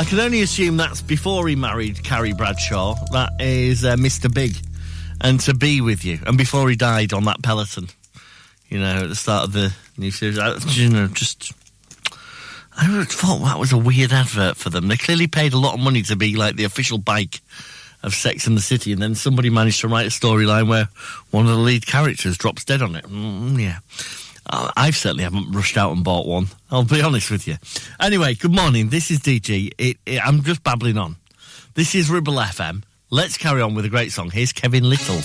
I 0.00 0.04
can 0.04 0.18
only 0.18 0.40
assume 0.40 0.78
that's 0.78 1.02
before 1.02 1.46
he 1.46 1.56
married 1.56 2.02
Carrie 2.02 2.32
Bradshaw. 2.32 2.94
That 3.12 3.32
is 3.38 3.84
uh, 3.84 3.96
Mr. 3.96 4.32
Big 4.32 4.56
and 5.20 5.38
To 5.40 5.52
Be 5.52 5.82
With 5.82 6.06
You. 6.06 6.20
And 6.26 6.38
before 6.38 6.70
he 6.70 6.74
died 6.74 7.12
on 7.12 7.24
that 7.24 7.42
peloton, 7.42 7.88
you 8.70 8.78
know, 8.78 9.02
at 9.02 9.10
the 9.10 9.14
start 9.14 9.44
of 9.44 9.52
the 9.52 9.74
new 9.98 10.10
series. 10.10 10.38
I, 10.38 10.56
you 10.68 10.88
know, 10.88 11.06
just. 11.08 11.52
I 12.78 13.04
thought 13.04 13.44
that 13.44 13.58
was 13.58 13.72
a 13.72 13.76
weird 13.76 14.10
advert 14.10 14.56
for 14.56 14.70
them. 14.70 14.88
They 14.88 14.96
clearly 14.96 15.26
paid 15.26 15.52
a 15.52 15.58
lot 15.58 15.74
of 15.74 15.80
money 15.80 16.00
to 16.04 16.16
be 16.16 16.34
like 16.34 16.56
the 16.56 16.64
official 16.64 16.96
bike 16.96 17.42
of 18.02 18.14
Sex 18.14 18.46
and 18.46 18.56
the 18.56 18.62
City, 18.62 18.94
and 18.94 19.02
then 19.02 19.14
somebody 19.14 19.50
managed 19.50 19.82
to 19.82 19.88
write 19.88 20.06
a 20.06 20.08
storyline 20.08 20.66
where 20.66 20.88
one 21.30 21.44
of 21.44 21.52
the 21.52 21.58
lead 21.58 21.86
characters 21.86 22.38
drops 22.38 22.64
dead 22.64 22.80
on 22.80 22.96
it. 22.96 23.04
Mm, 23.04 23.60
yeah. 23.60 23.80
I've 24.50 24.96
certainly 24.96 25.24
haven't 25.24 25.52
rushed 25.52 25.76
out 25.76 25.92
and 25.92 26.02
bought 26.02 26.26
one. 26.26 26.46
I'll 26.70 26.84
be 26.84 27.02
honest 27.02 27.30
with 27.30 27.46
you. 27.46 27.56
Anyway, 28.00 28.34
good 28.34 28.54
morning. 28.54 28.88
This 28.88 29.10
is 29.10 29.20
DG. 29.20 29.72
It, 29.78 29.98
it, 30.04 30.26
I'm 30.26 30.42
just 30.42 30.62
babbling 30.62 30.98
on. 30.98 31.16
This 31.74 31.94
is 31.94 32.10
Ribble 32.10 32.34
FM. 32.34 32.82
Let's 33.10 33.36
carry 33.36 33.62
on 33.62 33.74
with 33.74 33.84
a 33.84 33.88
great 33.88 34.12
song. 34.12 34.30
Here's 34.30 34.52
Kevin 34.52 34.88
Lyttle. 34.88 35.20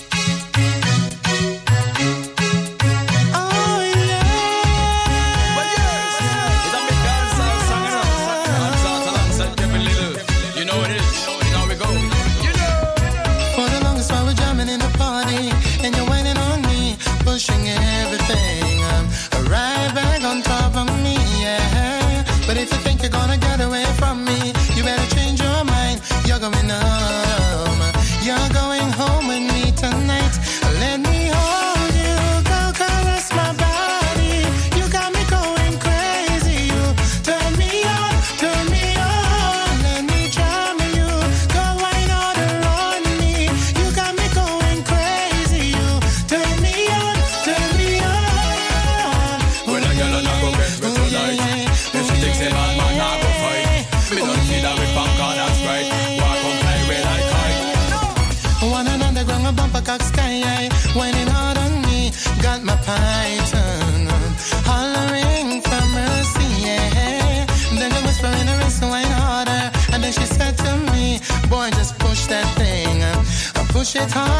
it's 73.97 74.11
hard. 74.13 74.34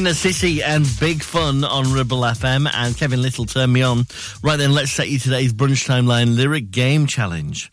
Inner 0.00 0.14
City 0.14 0.62
and 0.62 0.86
Big 0.98 1.22
Fun 1.22 1.62
on 1.62 1.92
Ribble 1.92 2.22
FM 2.22 2.66
and 2.72 2.96
Kevin 2.96 3.20
Lyttle 3.20 3.44
turn 3.44 3.70
me 3.70 3.82
on. 3.82 4.06
Right 4.42 4.56
then, 4.56 4.72
let's 4.72 4.90
set 4.90 5.10
you 5.10 5.18
today's 5.18 5.52
brunch 5.52 5.86
timeline 5.86 6.36
lyric 6.36 6.70
game 6.70 7.06
challenge. 7.06 7.70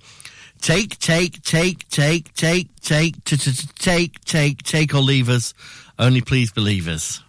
Take, 0.60 1.00
take, 1.00 1.42
take, 1.42 1.88
take, 1.88 2.34
take, 2.34 2.76
take, 2.82 3.24
t- 3.24 3.38
take, 3.80 4.26
take, 4.26 4.62
take 4.62 4.94
or 4.94 4.98
leave 4.98 5.30
us. 5.30 5.54
Only 5.98 6.20
please 6.20 6.52
believe 6.52 6.90
us. 6.90 7.24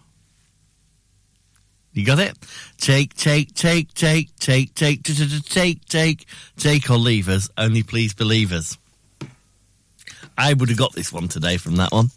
You 1.93 2.05
got 2.05 2.19
it? 2.19 2.37
Take, 2.77 3.13
take, 3.13 3.55
take, 3.55 3.93
take, 3.93 4.35
take, 4.35 4.73
take, 4.75 5.03
take, 5.03 5.85
take, 5.85 6.25
take 6.57 6.89
or 6.89 6.97
leave 6.97 7.29
us. 7.29 7.49
Only 7.57 7.83
please 7.83 8.13
believe 8.13 8.51
us. 8.51 8.77
I 10.37 10.53
would 10.53 10.67
have 10.67 10.77
got 10.77 10.91
this 10.91 11.13
one 11.13 11.29
today 11.29 11.55
from 11.55 11.77
that 11.77 11.93
one. 11.93 12.09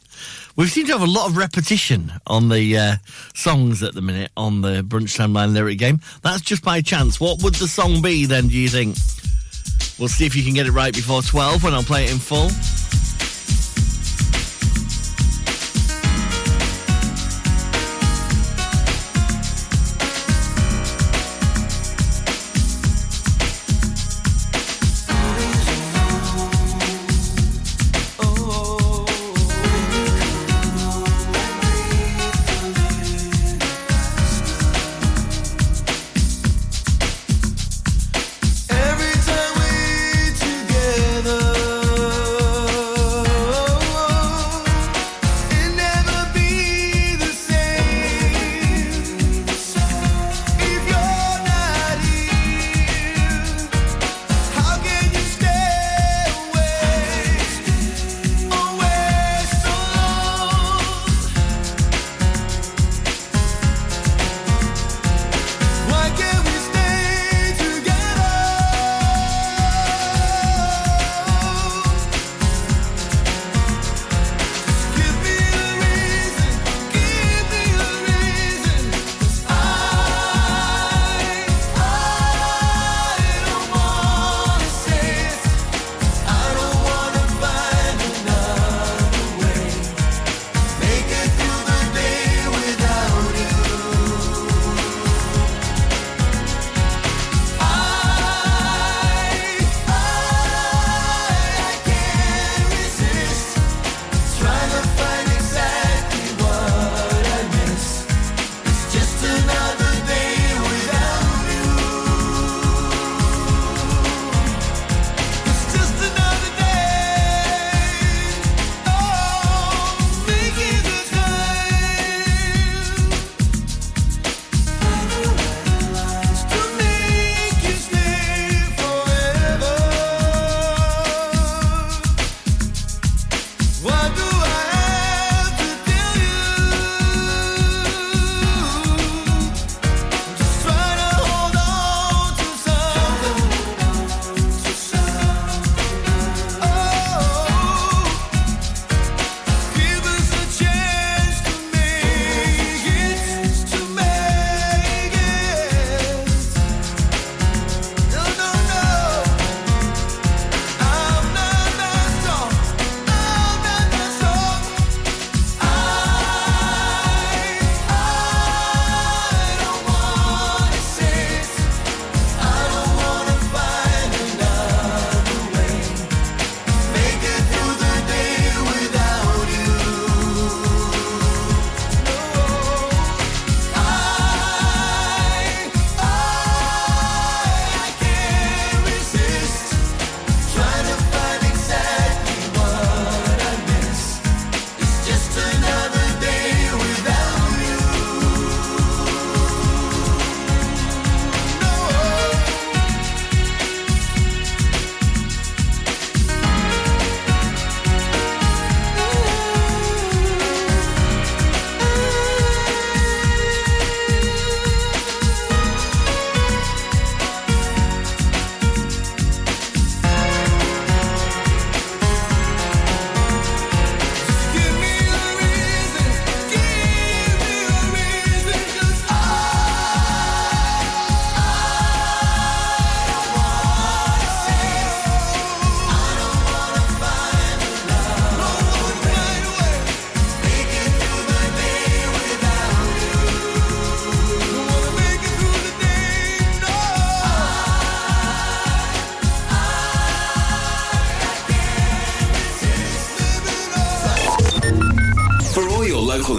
We 0.54 0.66
seem 0.66 0.86
to 0.86 0.92
have 0.92 1.02
a 1.02 1.06
lot 1.10 1.28
of 1.28 1.36
repetition 1.36 2.12
on 2.26 2.48
the 2.48 2.76
uh, 2.76 2.96
songs 3.34 3.82
at 3.82 3.94
the 3.94 4.02
minute 4.02 4.30
on 4.36 4.60
the 4.60 4.82
Brunch 4.82 5.16
Timeline 5.16 5.54
lyric 5.54 5.78
game. 5.78 6.00
That's 6.22 6.42
just 6.42 6.62
by 6.62 6.82
chance. 6.82 7.18
What 7.18 7.42
would 7.42 7.54
the 7.54 7.68
song 7.68 8.02
be 8.02 8.26
then, 8.26 8.48
do 8.48 8.54
you 8.54 8.68
think? 8.68 8.96
We'll 9.98 10.08
see 10.08 10.26
if 10.26 10.36
you 10.36 10.42
can 10.44 10.54
get 10.54 10.66
it 10.66 10.72
right 10.72 10.94
before 10.94 11.22
12 11.22 11.64
when 11.64 11.74
I'll 11.74 11.82
play 11.82 12.04
it 12.04 12.12
in 12.12 12.18
full. 12.18 12.48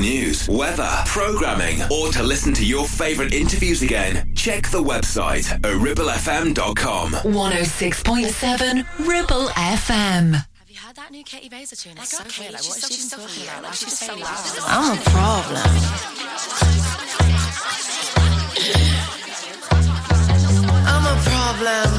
News, 0.04 0.48
weather, 0.50 0.92
programming, 1.06 1.80
or 1.90 2.12
to 2.12 2.22
listen 2.22 2.54
to 2.54 2.66
your 2.66 2.86
favourite 2.86 3.34
interviews 3.34 3.82
again, 3.82 4.30
check 4.36 4.68
the 4.70 4.84
website 4.84 5.50
at 5.50 5.62
ribblefm.com. 5.62 7.12
106.7 7.14 9.08
Ribble 9.08 9.48
FM. 9.48 10.46
Like 10.94 11.08
that 11.08 11.12
new 11.12 11.24
Katie 11.24 11.50
Baser 11.50 11.76
tune. 11.76 11.94
It's 11.98 12.12
so 12.16 12.24
weird. 12.40 12.54
Like, 12.54 12.62
what 12.66 12.78
is 12.78 12.86
she 12.86 13.10
talking 13.10 13.44
about? 13.44 13.64
Like, 13.64 13.74
she's 13.74 13.98
so 13.98 14.14
loud. 14.16 14.60
I'm 14.68 14.96
a 14.96 15.02
problem. 15.10 15.58
I'm 20.86 21.06
a 21.08 21.18
problem. 21.24 21.92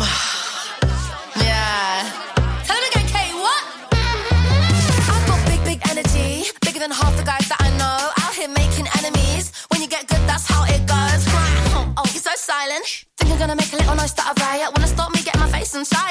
Yeah. 1.42 2.06
Tell 2.62 2.76
him 2.76 2.84
again, 2.92 3.06
Katie, 3.08 3.34
what? 3.34 3.64
I've 5.10 5.26
got 5.26 5.44
big, 5.48 5.64
big 5.64 5.80
energy. 5.90 6.50
Bigger 6.60 6.78
than 6.78 6.92
half 6.92 7.16
the 7.16 7.24
guys 7.24 7.48
that 7.48 7.56
I 7.60 7.63
Think 12.54 13.32
I'm 13.32 13.38
gonna 13.38 13.56
make 13.56 13.72
a 13.72 13.76
little 13.76 13.96
noise 13.96 14.14
that 14.14 14.30
I 14.30 14.58
riot. 14.58 14.70
Wanna 14.76 14.86
stop 14.86 15.12
me, 15.12 15.20
get 15.22 15.36
my 15.38 15.48
face 15.50 15.74
inside. 15.74 16.03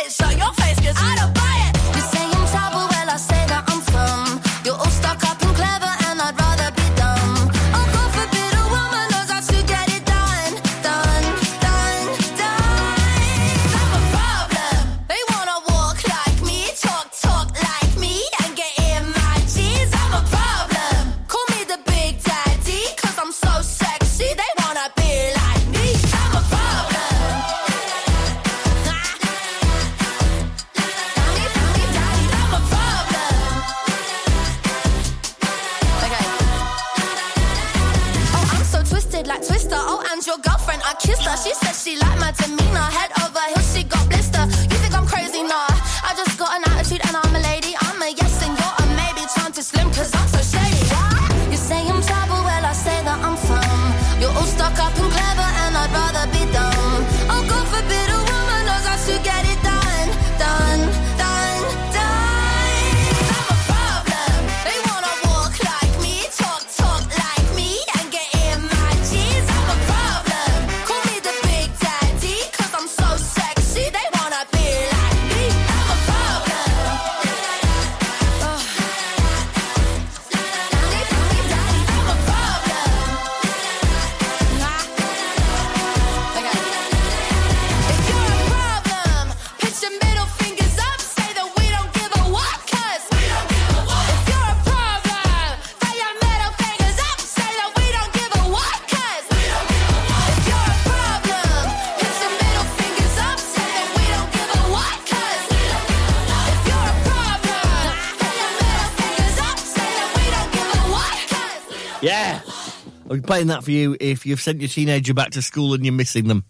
Playing 113.26 113.48
that 113.48 113.64
for 113.64 113.72
you 113.72 113.96
if 114.00 114.26
you've 114.26 114.42
sent 114.42 114.60
your 114.62 114.70
teenager 114.70 115.14
back 115.14 115.32
to 115.32 115.42
school 115.42 115.74
and 115.74 115.86
you're 115.86 115.94
missing 115.94 116.28
them. 116.28 116.44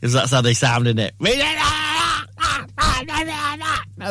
Because 0.00 0.12
that's 0.14 0.32
how 0.32 0.40
they 0.40 0.54
sound, 0.54 0.88
in 0.88 0.98
it? 0.98 1.14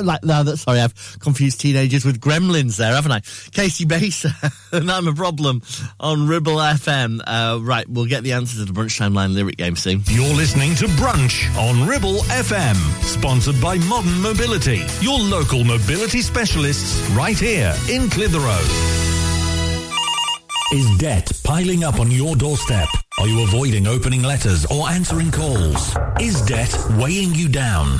Like, 0.03 0.23
no, 0.23 0.43
that's, 0.43 0.61
sorry, 0.61 0.79
I've 0.79 1.19
confused 1.19 1.59
teenagers 1.59 2.05
with 2.05 2.21
gremlins 2.21 2.77
there, 2.77 2.93
haven't 2.93 3.11
I? 3.11 3.19
Casey 3.51 3.85
Baser, 3.85 4.31
and 4.71 4.89
I'm 4.89 5.07
a 5.07 5.13
problem 5.13 5.61
on 5.99 6.27
Ribble 6.27 6.55
FM. 6.55 7.19
Uh, 7.25 7.59
right, 7.61 7.87
we'll 7.89 8.05
get 8.05 8.23
the 8.23 8.33
answer 8.33 8.57
to 8.57 8.65
the 8.65 8.73
Brunch 8.73 8.99
Timeline 8.99 9.33
lyric 9.33 9.57
game 9.57 9.75
soon. 9.75 10.03
You're 10.05 10.33
listening 10.33 10.75
to 10.75 10.85
Brunch 10.85 11.53
on 11.57 11.87
Ribble 11.87 12.19
FM, 12.19 12.75
sponsored 13.03 13.59
by 13.61 13.77
Modern 13.79 14.21
Mobility, 14.21 14.85
your 15.01 15.19
local 15.19 15.63
mobility 15.63 16.21
specialists 16.21 17.01
right 17.11 17.37
here 17.37 17.75
in 17.89 18.09
Clitheroe. 18.09 19.20
Is 20.71 20.97
debt 20.99 21.29
piling 21.43 21.83
up 21.83 21.99
on 21.99 22.09
your 22.09 22.33
doorstep? 22.37 22.87
Are 23.19 23.27
you 23.27 23.43
avoiding 23.43 23.87
opening 23.87 24.23
letters 24.23 24.65
or 24.67 24.87
answering 24.87 25.29
calls? 25.29 25.93
Is 26.21 26.41
debt 26.43 26.73
weighing 26.91 27.35
you 27.35 27.49
down? 27.49 27.99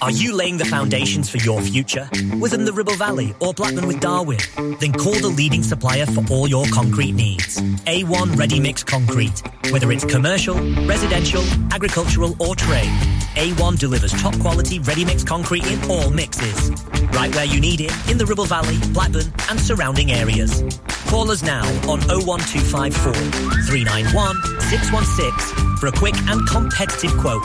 Are 0.00 0.10
you 0.10 0.34
laying 0.34 0.56
the 0.56 0.64
foundations 0.64 1.28
for 1.28 1.36
your 1.38 1.60
future? 1.60 2.08
Within 2.40 2.64
the 2.64 2.72
Ribble 2.72 2.96
Valley 2.96 3.34
or 3.38 3.52
Blackburn 3.52 3.86
with 3.86 4.00
Darwen? 4.00 4.40
Then 4.80 4.92
call 4.92 5.12
the 5.12 5.28
leading 5.28 5.62
supplier 5.62 6.06
for 6.06 6.24
all 6.30 6.48
your 6.48 6.64
concrete 6.72 7.12
needs. 7.12 7.60
A1 7.60 8.38
Ready 8.38 8.60
Mix 8.60 8.82
Concrete. 8.82 9.42
Whether 9.70 9.92
it's 9.92 10.06
commercial, 10.06 10.54
residential, 10.86 11.42
agricultural 11.70 12.34
or 12.40 12.56
trade, 12.56 12.88
A1 13.34 13.78
delivers 13.78 14.12
top 14.12 14.38
quality 14.40 14.78
ready 14.78 15.04
mix 15.04 15.22
concrete 15.22 15.66
in 15.66 15.90
all 15.90 16.10
mixes. 16.10 16.70
Right 17.12 17.34
where 17.34 17.44
you 17.44 17.60
need 17.60 17.82
it 17.82 17.92
in 18.10 18.16
the 18.16 18.24
Ribble 18.24 18.46
Valley, 18.46 18.78
Blackburn 18.92 19.32
and 19.50 19.60
surrounding 19.60 20.12
areas. 20.12 20.62
Call 21.08 21.30
us 21.30 21.42
now 21.42 21.66
on 21.90 22.00
01254 22.08 23.12
391 23.12 24.36
616 24.60 25.71
for 25.82 25.88
a 25.88 25.92
quick 25.92 26.14
and 26.28 26.46
competitive 26.46 27.10
quote. 27.18 27.44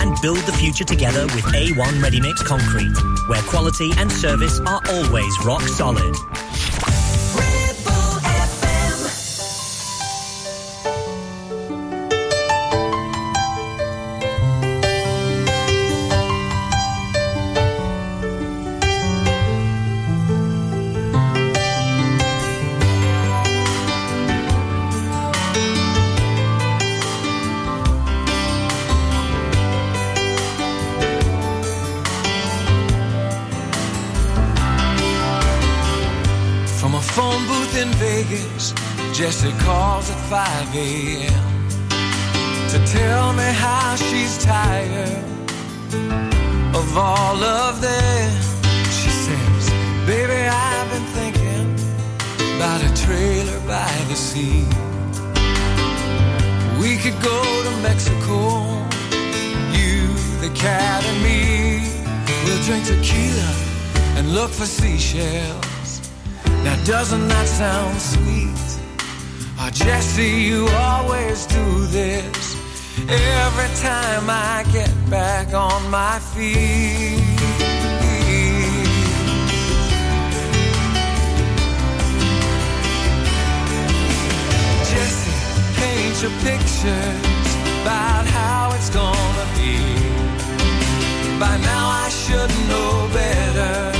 And 0.00 0.20
build 0.20 0.38
the 0.38 0.52
future 0.52 0.82
together 0.82 1.26
with 1.26 1.44
A1 1.44 2.02
Ready 2.02 2.20
Mix 2.20 2.42
Concrete, 2.42 2.92
where 3.28 3.40
quality 3.42 3.92
and 3.98 4.10
service 4.10 4.58
are 4.66 4.80
always 4.88 5.32
rock 5.44 5.62
solid. 5.62 6.12
Jessie 39.18 39.50
calls 39.64 40.08
at 40.12 40.20
5 40.30 40.76
a.m. 40.76 41.68
to 42.70 42.78
tell 42.86 43.32
me 43.32 43.50
how 43.52 43.96
she's 43.96 44.38
tired 44.44 45.24
of 46.72 46.96
all 46.96 47.42
of 47.42 47.80
them. 47.80 48.30
She 48.84 49.10
says, 49.10 49.70
Baby, 50.06 50.46
I've 50.46 50.88
been 50.92 51.08
thinking 51.18 51.66
about 52.54 52.80
a 52.80 52.94
trailer 52.94 53.58
by 53.66 53.90
the 54.06 54.14
sea. 54.14 54.62
We 56.80 56.96
could 56.98 57.20
go 57.20 57.42
to 57.64 57.76
Mexico, 57.82 58.78
you, 59.74 60.14
the 60.46 60.52
cat, 60.54 61.04
and 61.04 61.22
me. 61.24 61.90
We'll 62.44 62.62
drink 62.62 62.86
tequila 62.86 63.50
and 64.16 64.32
look 64.32 64.52
for 64.52 64.66
seashells. 64.66 66.08
Now 66.62 66.76
doesn't 66.84 67.26
that 67.26 67.48
sound 67.48 68.00
sweet? 68.00 68.77
Jesse, 69.70 70.22
you 70.22 70.66
always 70.68 71.44
do 71.46 71.86
this 71.88 72.56
every 73.06 73.68
time 73.76 74.24
I 74.28 74.64
get 74.72 74.90
back 75.10 75.52
on 75.52 75.90
my 75.90 76.18
feet. 76.18 77.20
Jesse, 84.88 85.30
paint 85.76 86.22
your 86.22 86.32
pictures 86.40 87.54
about 87.82 88.24
how 88.26 88.72
it's 88.74 88.88
gonna 88.88 89.46
be. 89.56 89.76
By 91.38 91.56
now 91.58 91.88
I 92.04 92.08
should 92.08 92.50
know 92.70 93.08
better. 93.12 93.98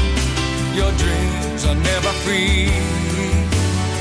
Your 0.74 0.92
dreams 0.92 1.66
are 1.66 1.74
never 1.74 2.12
free. 2.24 3.07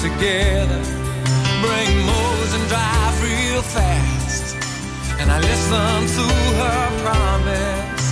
Together, 0.00 0.80
bring 1.60 1.92
Mose 2.06 2.54
and 2.54 2.66
drive 2.68 3.22
real 3.22 3.60
fast. 3.60 4.56
And 5.20 5.30
I 5.30 5.38
listen 5.40 6.06
to 6.16 6.26
her 6.60 6.88
promise. 7.04 8.04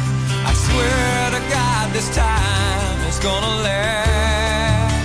I 0.45 0.53
swear 0.53 1.31
to 1.37 1.41
God, 1.49 1.93
this 1.95 2.15
time 2.15 3.09
it's 3.09 3.19
gonna 3.19 3.63
last. 3.63 4.99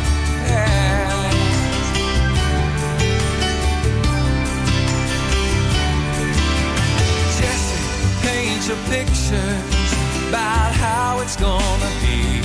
Jesse, 7.39 7.80
paint 8.27 8.68
your 8.68 8.81
pictures 8.91 9.91
about 10.27 10.73
how 10.73 11.22
it's 11.22 11.38
gonna 11.38 11.91
be. 12.03 12.41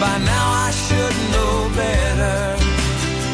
By 0.00 0.18
now 0.18 0.46
I 0.66 0.70
should 0.72 1.16
know 1.30 1.70
better. 1.76 2.77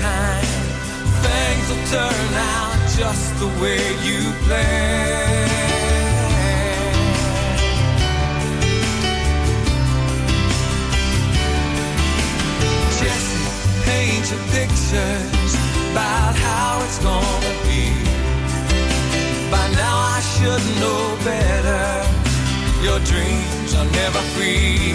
Time 0.00 0.60
things 1.22 1.68
will 1.68 1.86
turn 1.92 2.28
out 2.34 2.78
just 2.96 3.28
the 3.38 3.50
way 3.60 3.82
you 4.06 4.20
planned. 4.44 5.50
Jesse, 12.98 13.44
paint 13.84 14.24
your 14.32 14.44
pictures 14.56 15.52
about 15.92 16.34
how 16.46 16.82
it's 16.84 16.98
gonna 16.98 17.54
be. 17.68 17.84
By 19.52 19.66
now 19.82 19.96
I 20.16 20.20
should 20.32 20.64
know 20.80 21.02
better. 21.30 21.86
Your 22.86 23.00
dreams 23.10 23.70
are 23.78 23.90
never 24.00 24.22
free. 24.34 24.94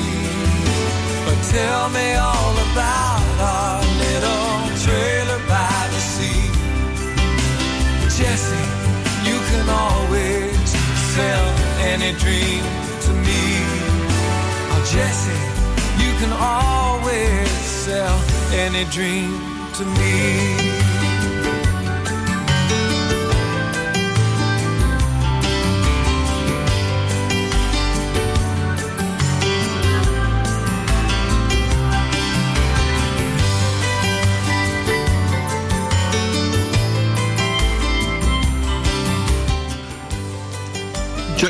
But 1.26 1.40
tell 1.56 1.90
me 1.90 2.08
all 2.16 2.56
about 2.72 3.15
Jesse, 8.26 8.66
you 9.30 9.38
can 9.52 9.70
always 9.70 10.70
sell 11.14 11.48
any 11.94 12.12
dream 12.18 12.64
to 13.06 13.12
me. 13.26 13.44
Oh, 14.72 14.84
Jesse, 14.92 15.42
you 16.04 16.12
can 16.20 16.34
always 16.34 17.50
sell 17.86 18.18
any 18.52 18.84
dream 18.86 19.30
to 19.76 19.86
me. 20.00 20.85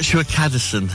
Joshua 0.05 0.23
Kadison 0.23 0.93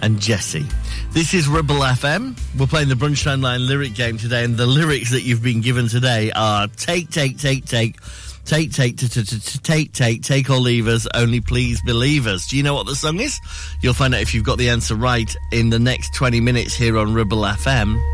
and 0.00 0.18
Jesse. 0.18 0.66
This 1.12 1.32
is 1.32 1.46
Ribble 1.46 1.76
FM. 1.76 2.36
We're 2.58 2.66
playing 2.66 2.88
the 2.88 2.96
Brunchtime 2.96 3.40
Line 3.40 3.68
lyric 3.68 3.94
game 3.94 4.18
today, 4.18 4.42
and 4.42 4.56
the 4.56 4.66
lyrics 4.66 5.12
that 5.12 5.22
you've 5.22 5.44
been 5.44 5.60
given 5.60 5.86
today 5.86 6.32
are 6.32 6.66
take, 6.66 7.08
take, 7.10 7.38
take, 7.38 7.66
take, 7.66 8.00
take, 8.46 8.72
take, 8.72 8.96
t- 8.96 9.06
t- 9.06 9.22
t- 9.22 9.38
t- 9.38 9.58
take, 9.60 9.92
take, 9.92 10.22
take 10.24 10.50
or 10.50 10.56
leave 10.56 10.88
us, 10.88 11.06
only 11.14 11.40
please 11.40 11.80
believe 11.82 12.26
us. 12.26 12.48
Do 12.48 12.56
you 12.56 12.64
know 12.64 12.74
what 12.74 12.86
the 12.86 12.96
song 12.96 13.20
is? 13.20 13.38
You'll 13.80 13.94
find 13.94 14.12
out 14.12 14.22
if 14.22 14.34
you've 14.34 14.42
got 14.42 14.58
the 14.58 14.70
answer 14.70 14.96
right 14.96 15.32
in 15.52 15.70
the 15.70 15.78
next 15.78 16.14
20 16.16 16.40
minutes 16.40 16.74
here 16.74 16.98
on 16.98 17.14
Ribble 17.14 17.42
FM. 17.42 18.13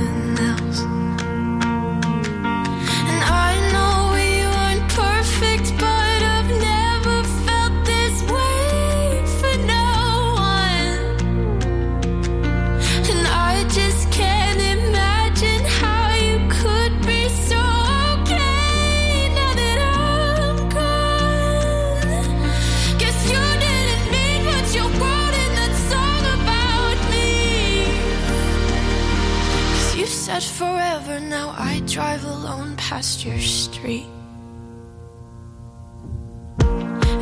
'Cause 30.41 30.57
forever, 30.57 31.19
now 31.19 31.53
I 31.55 31.81
drive 31.81 32.23
alone 32.25 32.75
past 32.75 33.23
your 33.23 33.37
street. 33.37 34.07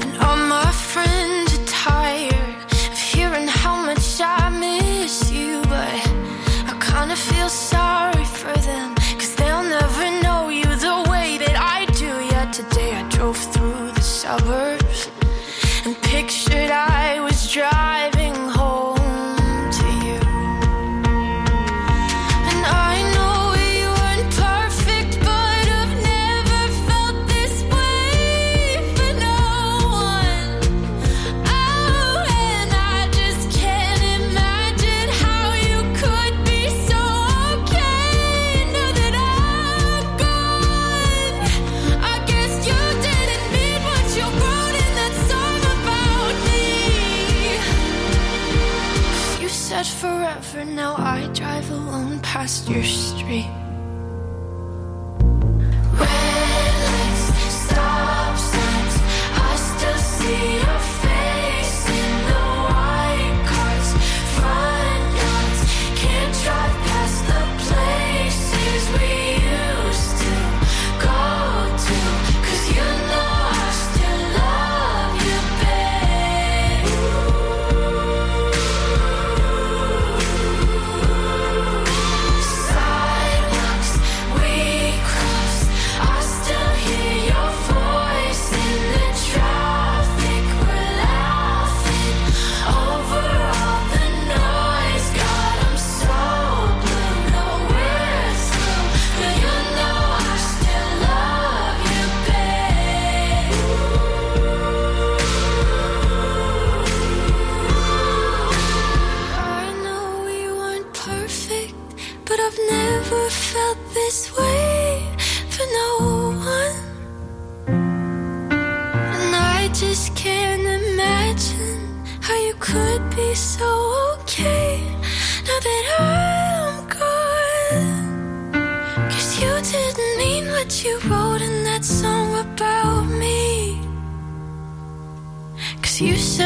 And 0.01 0.11
all 0.23 0.37
my 0.37 0.71
friends 0.71 1.59
are 1.59 1.65
tired 1.65 2.38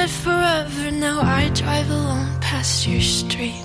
said 0.07 0.23
forever, 0.23 0.91
now 0.91 1.21
I 1.21 1.49
drive 1.53 1.89
alone 1.89 2.39
past 2.41 2.85
your 2.87 2.99
street. 2.99 3.63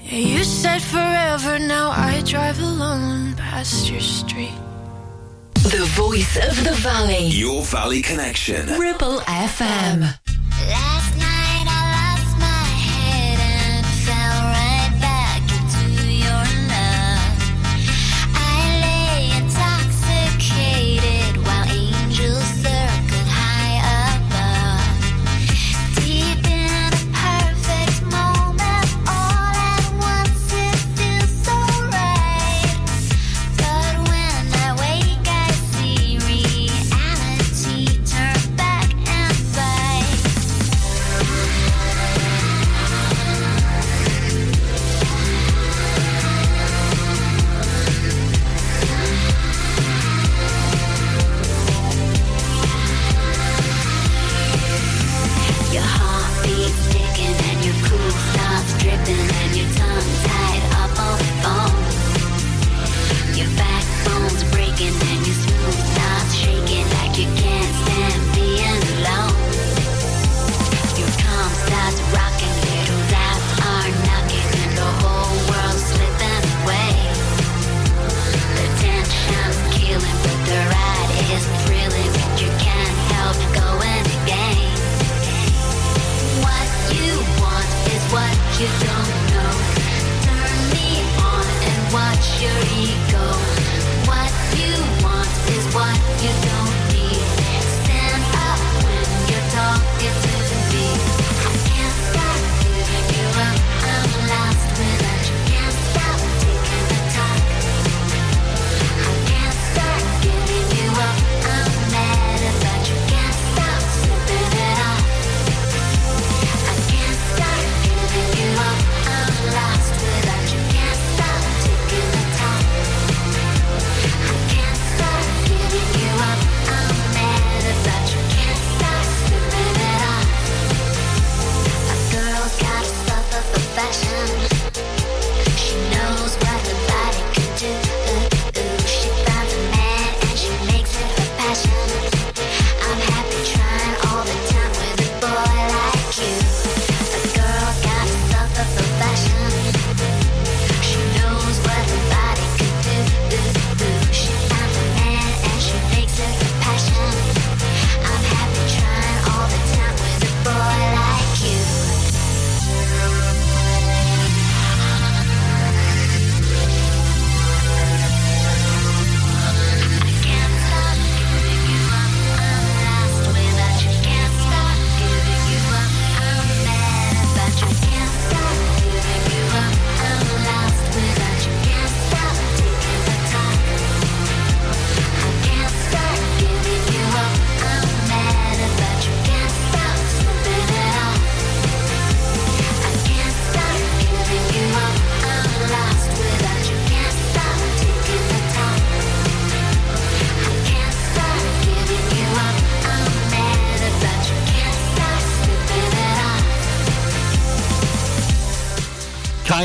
Yeah, 0.00 0.18
you 0.18 0.44
said 0.44 0.80
forever, 0.80 1.58
now 1.58 1.90
I 1.90 2.22
drive 2.24 2.58
alone 2.60 3.34
past 3.34 3.90
your 3.90 4.00
street. 4.00 4.58
The 5.54 5.84
voice 5.94 6.36
of 6.36 6.64
the 6.64 6.72
valley. 6.76 7.26
Your 7.26 7.62
Valley 7.62 8.00
Connection. 8.00 8.78
Ribble 8.78 9.20
FM. 9.26 10.27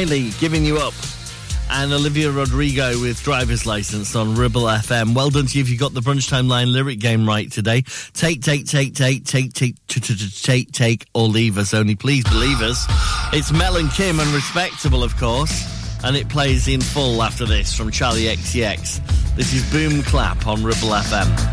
Kylie, 0.04 0.38
Giving 0.40 0.66
You 0.66 0.80
Up, 0.80 0.94
and 1.72 1.94
Olivia 1.94 2.30
Rodrigo 2.30 3.00
with 3.00 3.24
Driver's 3.24 3.66
License 3.66 4.18
on 4.18 4.36
Ribble 4.36 4.64
FM. 4.64 5.16
Well 5.16 5.30
done 5.30 5.46
to 5.46 5.58
you 5.58 5.64
if 5.64 5.70
you 5.70 5.78
got 5.78 5.94
the 5.94 6.02
brunch 6.02 6.30
time 6.30 6.50
line 6.50 6.74
lyric 6.74 7.00
game 7.00 7.26
right 7.26 7.50
today. 7.50 7.84
Take, 8.14 8.42
take, 8.42 8.66
take, 8.66 8.96
take, 8.96 9.24
take, 9.24 9.54
take, 9.54 9.76
take, 9.88 10.72
take, 10.72 11.06
or 11.14 11.28
leave 11.28 11.58
us. 11.58 11.74
Only 11.74 11.96
please 11.96 12.26
believe 12.26 12.62
us. 12.62 12.86
It's 13.32 13.54
Mel 13.54 13.78
and 13.78 13.90
Kim 13.92 14.20
and 14.20 14.30
Respectable, 14.32 15.04
of 15.04 15.16
course, 15.16 16.04
and 16.04 16.18
it 16.18 16.28
plays 16.28 16.68
in 16.68 16.82
full 16.82 17.24
after 17.24 17.46
this 17.46 17.74
from 17.74 17.90
Charli 17.90 18.30
XCX. 18.30 19.36
This 19.38 19.54
is 19.54 19.72
Boom 19.72 20.04
Clap 20.04 20.48
on 20.48 20.64
Ribble 20.64 20.90
FM. 20.90 21.53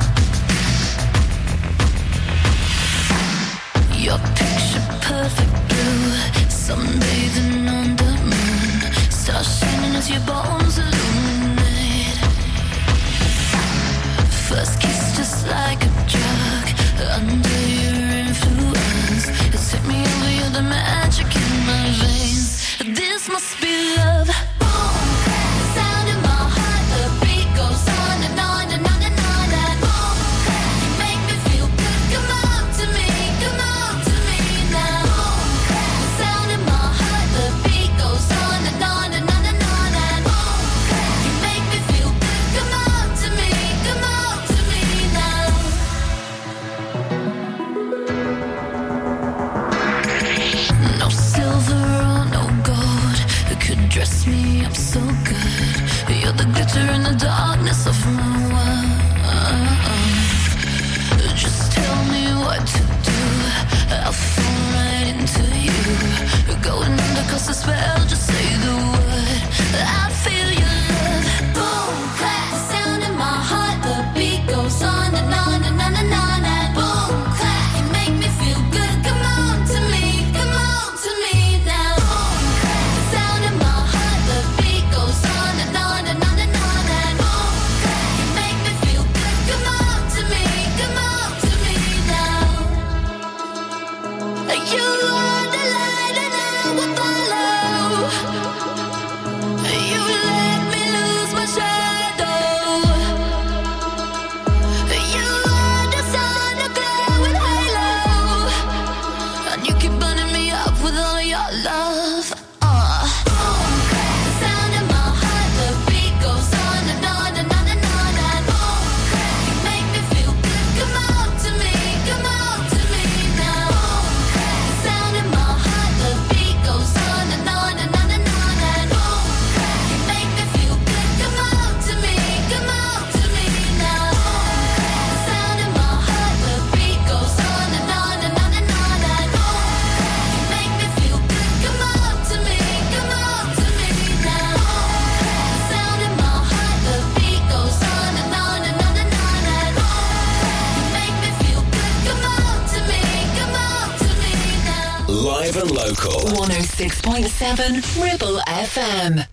Ribble 157.70 158.40
FM. 158.48 159.29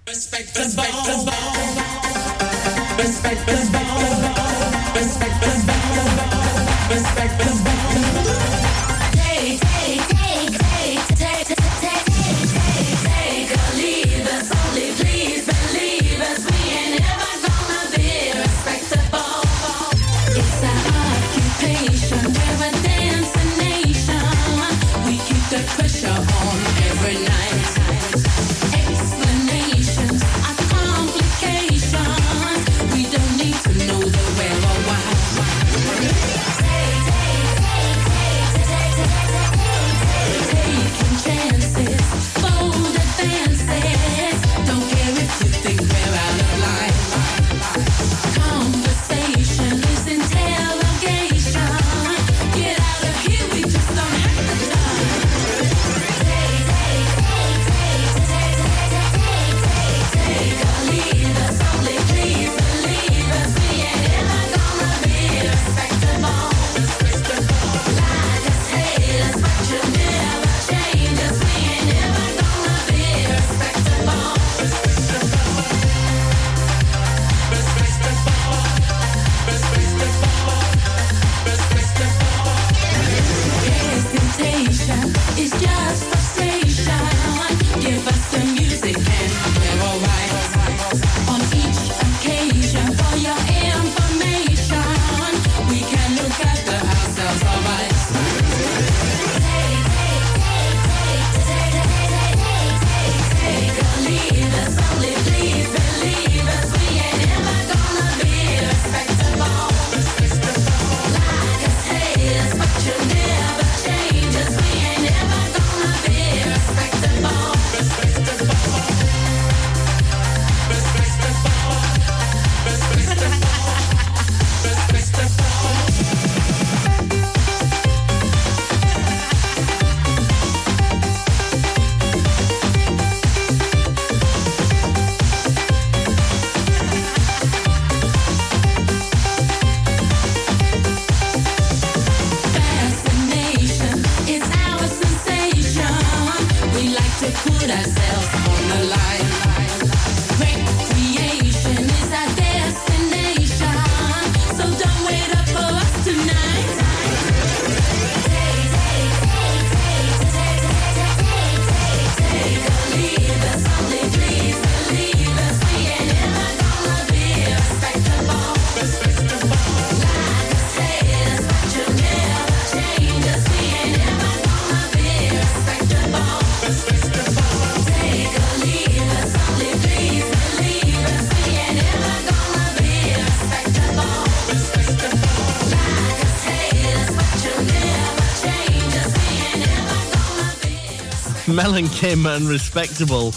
And 191.67 191.89
Kim 191.91 192.25
and 192.25 192.47
Respectable 192.47 193.27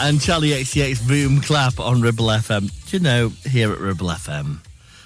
and 0.00 0.18
Charli 0.18 0.50
XCX 0.52 1.06
Boom 1.06 1.40
Clap 1.42 1.78
on 1.78 2.00
Ribble 2.00 2.24
FM. 2.26 2.70
Do 2.88 2.96
you 2.96 3.02
know, 3.02 3.28
here 3.44 3.70
at 3.72 3.78
Ribble 3.78 4.08
FM, 4.08 4.58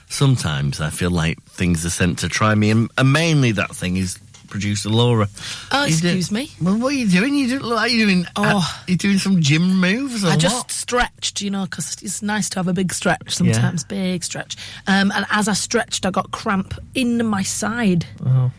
sometimes 0.08 0.80
I 0.80 0.88
feel 0.90 1.10
like 1.10 1.42
things 1.42 1.84
are 1.84 1.90
sent 1.90 2.20
to 2.20 2.28
try 2.28 2.54
me, 2.54 2.70
and, 2.70 2.88
and 2.96 3.12
mainly 3.12 3.50
that 3.52 3.74
thing 3.74 3.96
is 3.96 4.18
producer 4.46 4.88
Laura. 4.90 5.28
Oh, 5.72 5.84
You 5.84 5.96
do- 5.96 6.06
excuse 6.06 6.30
me. 6.30 6.50
Well, 6.62 6.78
what 6.78 6.94
are 6.94 6.96
you 6.96 7.08
doing? 7.08 7.34
You 7.34 7.48
do, 7.48 7.58
look 7.58 7.76
like 7.76 7.92
you're 7.92 8.06
doing, 8.06 8.24
oh. 8.36 8.82
you 8.86 8.96
doing 8.96 9.18
some 9.18 9.42
gym 9.42 9.80
moves 9.80 10.24
or 10.24 10.28
I 10.28 10.36
just 10.36 10.56
what? 10.56 10.70
stretched, 10.70 11.42
you 11.42 11.50
know, 11.50 11.64
because 11.64 12.00
it's 12.00 12.22
nice 12.22 12.48
to 12.50 12.60
have 12.60 12.68
a 12.68 12.72
big 12.72 12.94
stretch 12.94 13.34
sometimes, 13.34 13.82
big 13.84 14.22
stretch. 14.24 14.56
Um, 14.86 15.10
and 15.14 15.26
as 15.30 15.48
I 15.48 15.52
stretched, 15.54 16.06
I 16.06 16.10
got 16.10 16.30
cramp 16.30 16.74
in 16.94 17.26
my 17.26 17.42
side, 17.42 18.06
Oh. 18.24 18.52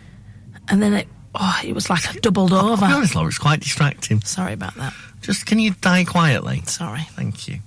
and 0.67 0.83
then 0.83 0.93
it, 0.93 1.07
oh, 1.35 1.59
it 1.65 1.73
was 1.73 1.89
like 1.89 2.07
I 2.07 2.13
doubled 2.19 2.53
over. 2.53 2.69
I'll 2.69 2.77
be 2.77 2.93
honest, 2.93 3.15
Laura, 3.15 3.27
it's 3.27 3.37
quite 3.37 3.59
distracting. 3.59 4.21
Sorry 4.21 4.53
about 4.53 4.75
that. 4.75 4.93
Just, 5.21 5.45
can 5.45 5.59
you 5.59 5.71
die 5.81 6.05
quietly? 6.05 6.61
Sorry. 6.65 7.01
Thank 7.11 7.47
you. 7.47 7.59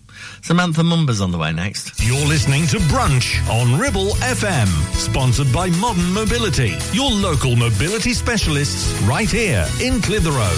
Samantha 0.43 0.83
Mumba's 0.83 1.21
on 1.21 1.31
the 1.31 1.39
way 1.39 1.53
next. 1.53 2.01
You're 2.03 2.27
listening 2.27 2.67
to 2.69 2.79
Brunch 2.79 3.47
on 3.49 3.79
Ribble 3.79 4.11
FM, 4.21 4.69
sponsored 4.95 5.53
by 5.53 5.69
Modern 5.71 6.13
Mobility, 6.13 6.77
your 6.93 7.11
local 7.11 7.57
mobility 7.57 8.13
specialists 8.13 8.93
right 9.03 9.29
here 9.31 9.67
in 9.81 10.01
Clitheroe. 10.01 10.57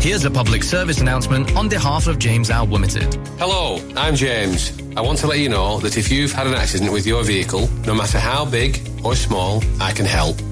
Here's 0.00 0.24
a 0.24 0.30
public 0.30 0.64
service 0.64 1.00
announcement 1.00 1.54
on 1.56 1.68
behalf 1.68 2.08
of 2.08 2.18
James 2.18 2.50
Al 2.50 2.66
Limited. 2.66 3.14
Hello, 3.38 3.78
I'm 3.96 4.16
James. 4.16 4.76
I 4.96 5.00
want 5.00 5.18
to 5.18 5.28
let 5.28 5.38
you 5.38 5.48
know 5.48 5.78
that 5.78 5.96
if 5.96 6.10
you've 6.10 6.32
had 6.32 6.48
an 6.48 6.54
accident 6.54 6.92
with 6.92 7.06
your 7.06 7.22
vehicle, 7.22 7.68
no 7.86 7.94
matter 7.94 8.18
how 8.18 8.44
big 8.44 8.80
or 9.04 9.14
small, 9.14 9.62
I 9.80 9.92
can 9.92 10.06
help. 10.06 10.36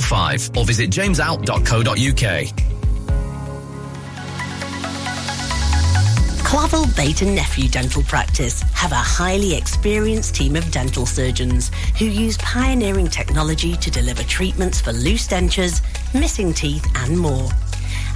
444455 0.00 0.56
or 0.56 0.64
visit 0.64 0.90
jamesout.co.uk. 0.90 2.72
Clavel 6.44 6.86
Bait 6.94 7.22
and 7.22 7.34
Nephew 7.34 7.66
Dental 7.66 8.02
Practice 8.02 8.60
have 8.74 8.92
a 8.92 8.96
highly 8.96 9.54
experienced 9.54 10.34
team 10.34 10.54
of 10.54 10.70
dental 10.70 11.06
surgeons 11.06 11.70
who 11.98 12.04
use 12.04 12.36
pioneering 12.38 13.08
technology 13.08 13.74
to 13.76 13.90
deliver 13.90 14.22
treatments 14.24 14.78
for 14.78 14.92
loose 14.92 15.26
dentures, 15.26 15.80
missing 16.12 16.52
teeth, 16.52 16.86
and 16.96 17.18
more. 17.18 17.48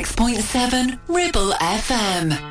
6.7 0.00 0.98
Ribble 1.08 1.52
FM. 1.60 2.49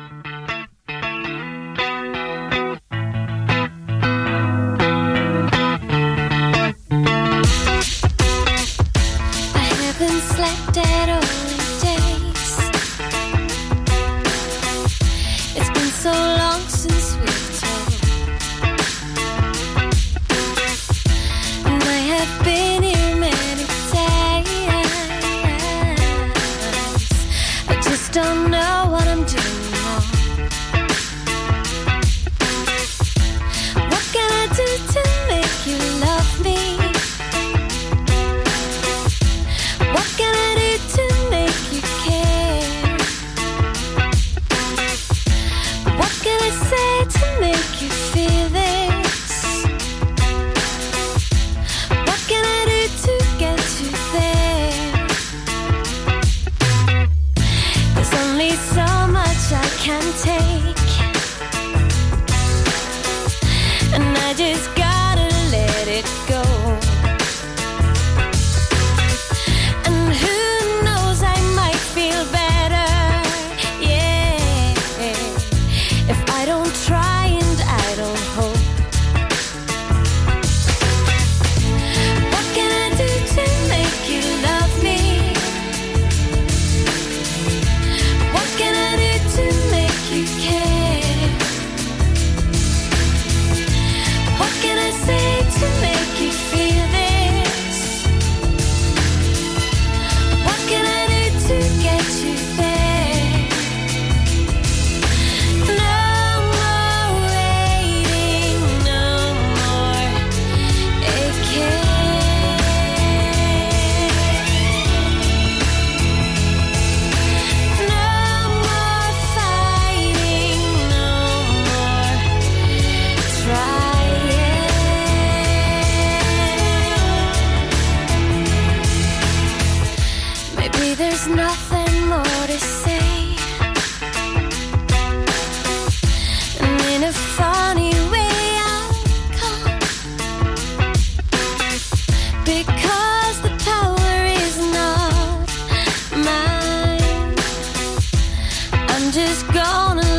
Just 149.12 149.44
gonna 149.52 150.09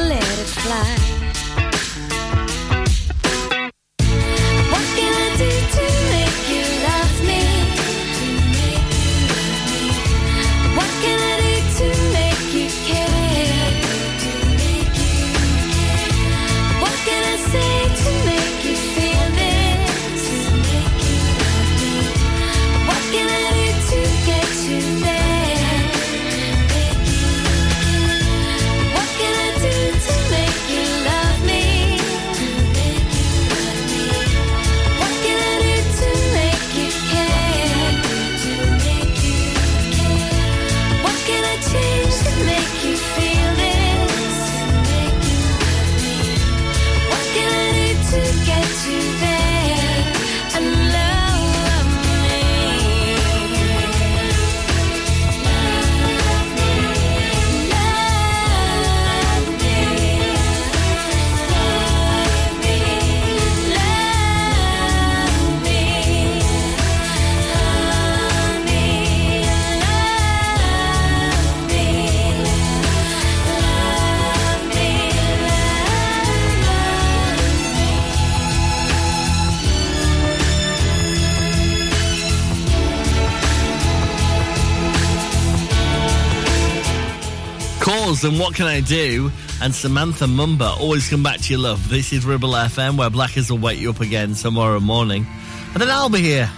And 88.23 88.38
What 88.39 88.53
Can 88.53 88.68
I 88.68 88.81
Do? 88.81 89.31
And 89.64 89.73
Samantha 89.73 90.26
Mumba. 90.26 90.80
Always 90.80 91.10
come 91.10 91.23
back 91.23 91.39
to 91.39 91.53
your 91.53 91.60
love. 91.60 91.89
This 91.89 92.14
is 92.14 92.23
Ribble 92.23 92.52
FM, 92.52 92.98
where 92.98 93.10
Blackers 93.10 93.49
will 93.49 93.57
wake 93.57 93.80
you 93.80 93.89
up 93.89 93.99
again 93.99 94.35
tomorrow 94.35 94.80
morning. 94.80 95.26
And 95.73 95.81
then 95.81 95.89
I'll 95.89 96.10
be 96.10 96.22
here, 96.22 96.49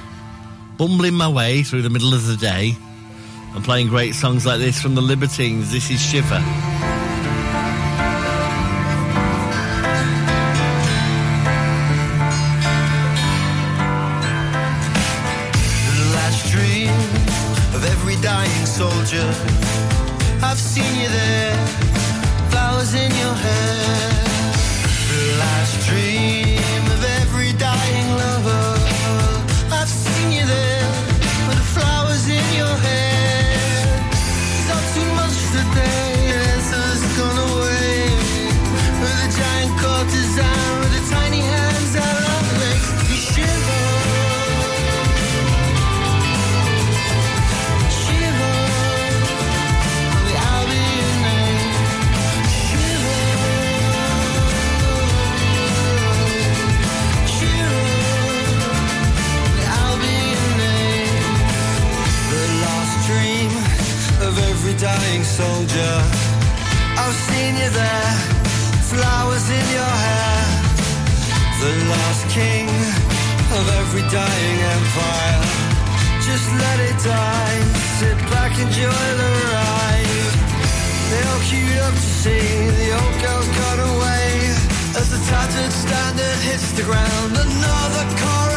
bumbling 0.78 1.14
my 1.14 1.30
way 1.30 1.64
through 1.64 1.84
the 1.84 1.90
middle 1.90 2.14
of 2.14 2.28
the 2.28 2.36
day 2.36 2.76
and 3.56 3.64
playing 3.64 3.88
great 3.88 4.14
songs 4.14 4.46
like 4.46 4.60
this 4.60 4.82
from 4.82 4.96
the 4.96 5.02
Libertines. 5.02 5.72
This 5.72 5.90
is 5.90 6.02
Shiver. 6.02 6.44
Soldier. 18.74 19.73
I've 20.46 20.60
seen 20.60 20.94
you 21.02 21.10
there, 21.10 21.56
flowers 22.52 22.94
in 22.94 23.12
your 23.22 23.36
hair. 23.46 24.24
The 25.10 25.38
last 25.40 25.88
dream 25.88 26.23
soldier, 65.74 65.98
I've 66.98 67.18
seen 67.30 67.56
you 67.56 67.70
there, 67.70 68.14
flowers 68.92 69.50
in 69.50 69.66
your 69.78 69.94
hair, 70.06 70.44
the 71.62 71.74
last 71.90 72.24
king 72.30 72.68
of 73.58 73.66
every 73.82 74.06
dying 74.10 74.60
empire. 74.78 75.42
Just 76.22 76.48
let 76.64 76.80
it 76.80 76.98
die, 77.04 77.60
sit 78.00 78.18
back, 78.32 78.52
enjoy 78.60 79.06
the 79.22 79.32
ride. 79.54 80.34
They 81.10 81.22
all 81.30 81.42
queued 81.50 81.80
up 81.88 81.94
to 81.94 82.10
see 82.22 82.48
the 82.80 82.90
old 83.00 83.16
girl's 83.22 83.50
gone 83.60 83.82
away. 83.94 84.30
As 85.00 85.10
the 85.10 85.22
tattered 85.30 85.74
standard 85.74 86.40
hits 86.50 86.72
the 86.74 86.84
ground, 86.84 87.32
another 87.34 88.06
coronation 88.22 88.53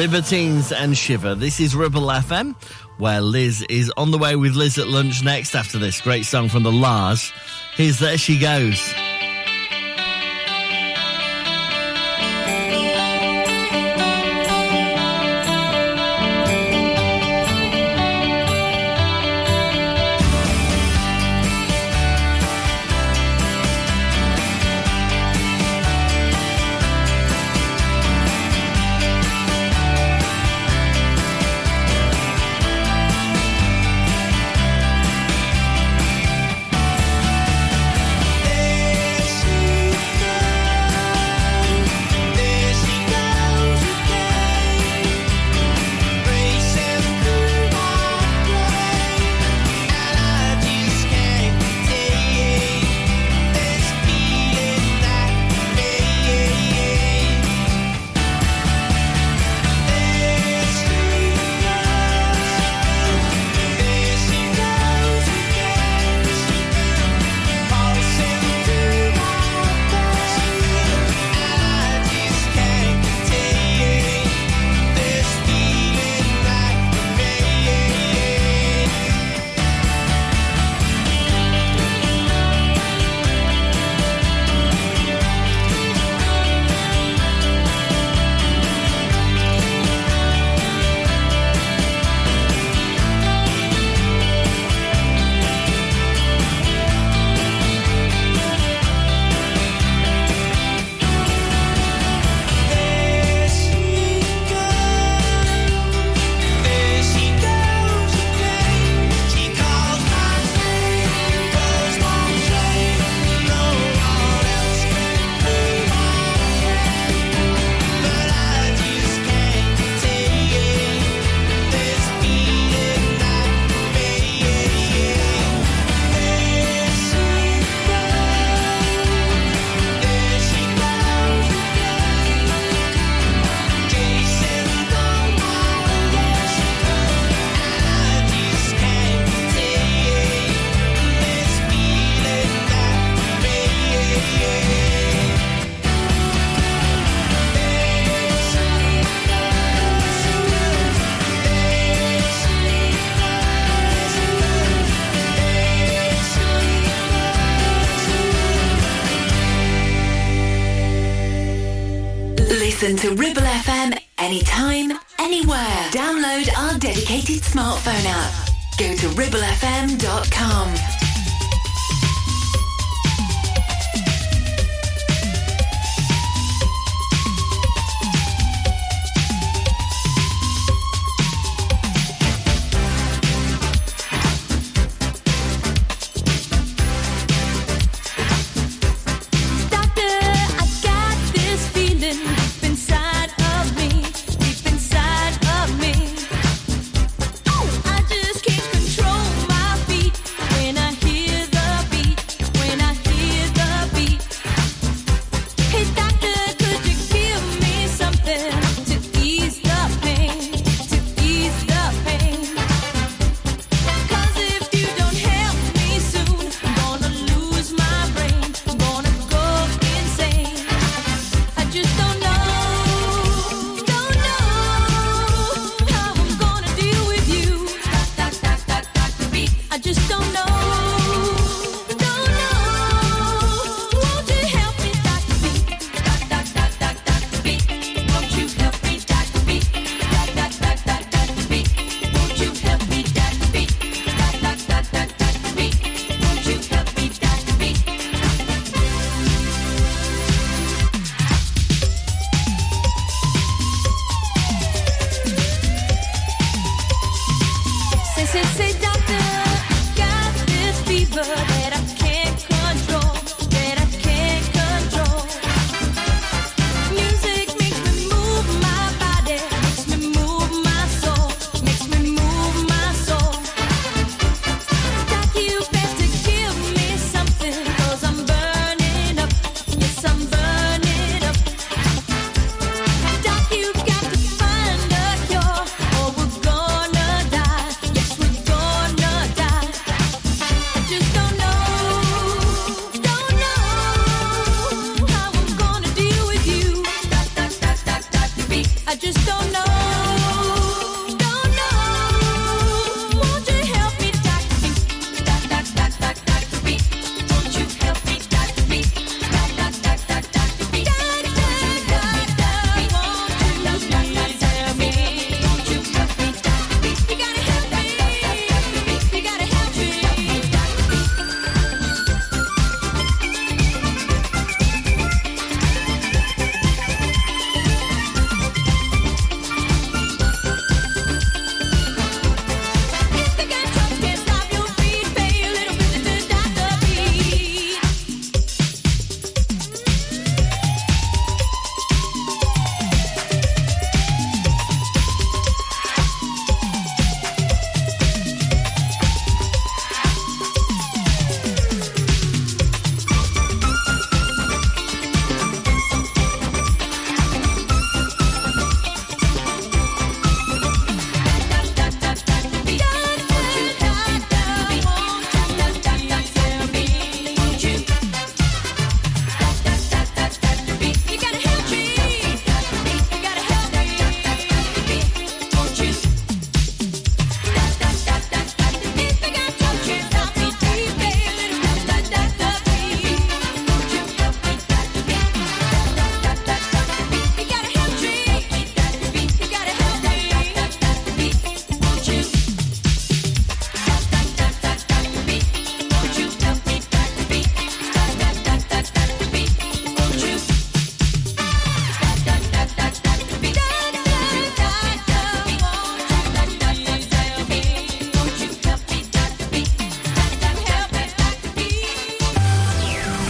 Libertines 0.00 0.72
and 0.72 0.96
Shiver. 0.96 1.34
This 1.34 1.60
is 1.60 1.76
Ribble 1.76 2.06
FM, 2.06 2.56
where 2.96 3.20
Liz 3.20 3.60
is 3.68 3.92
on 3.98 4.12
the 4.12 4.16
way 4.16 4.34
with 4.34 4.54
Liz 4.54 4.78
at 4.78 4.88
lunch 4.88 5.22
next 5.22 5.54
after 5.54 5.78
this 5.78 6.00
great 6.00 6.24
song 6.24 6.48
from 6.48 6.62
the 6.62 6.72
La's. 6.72 7.30
Here's 7.74 7.98
There 7.98 8.16
She 8.16 8.38
Goes. 8.38 8.94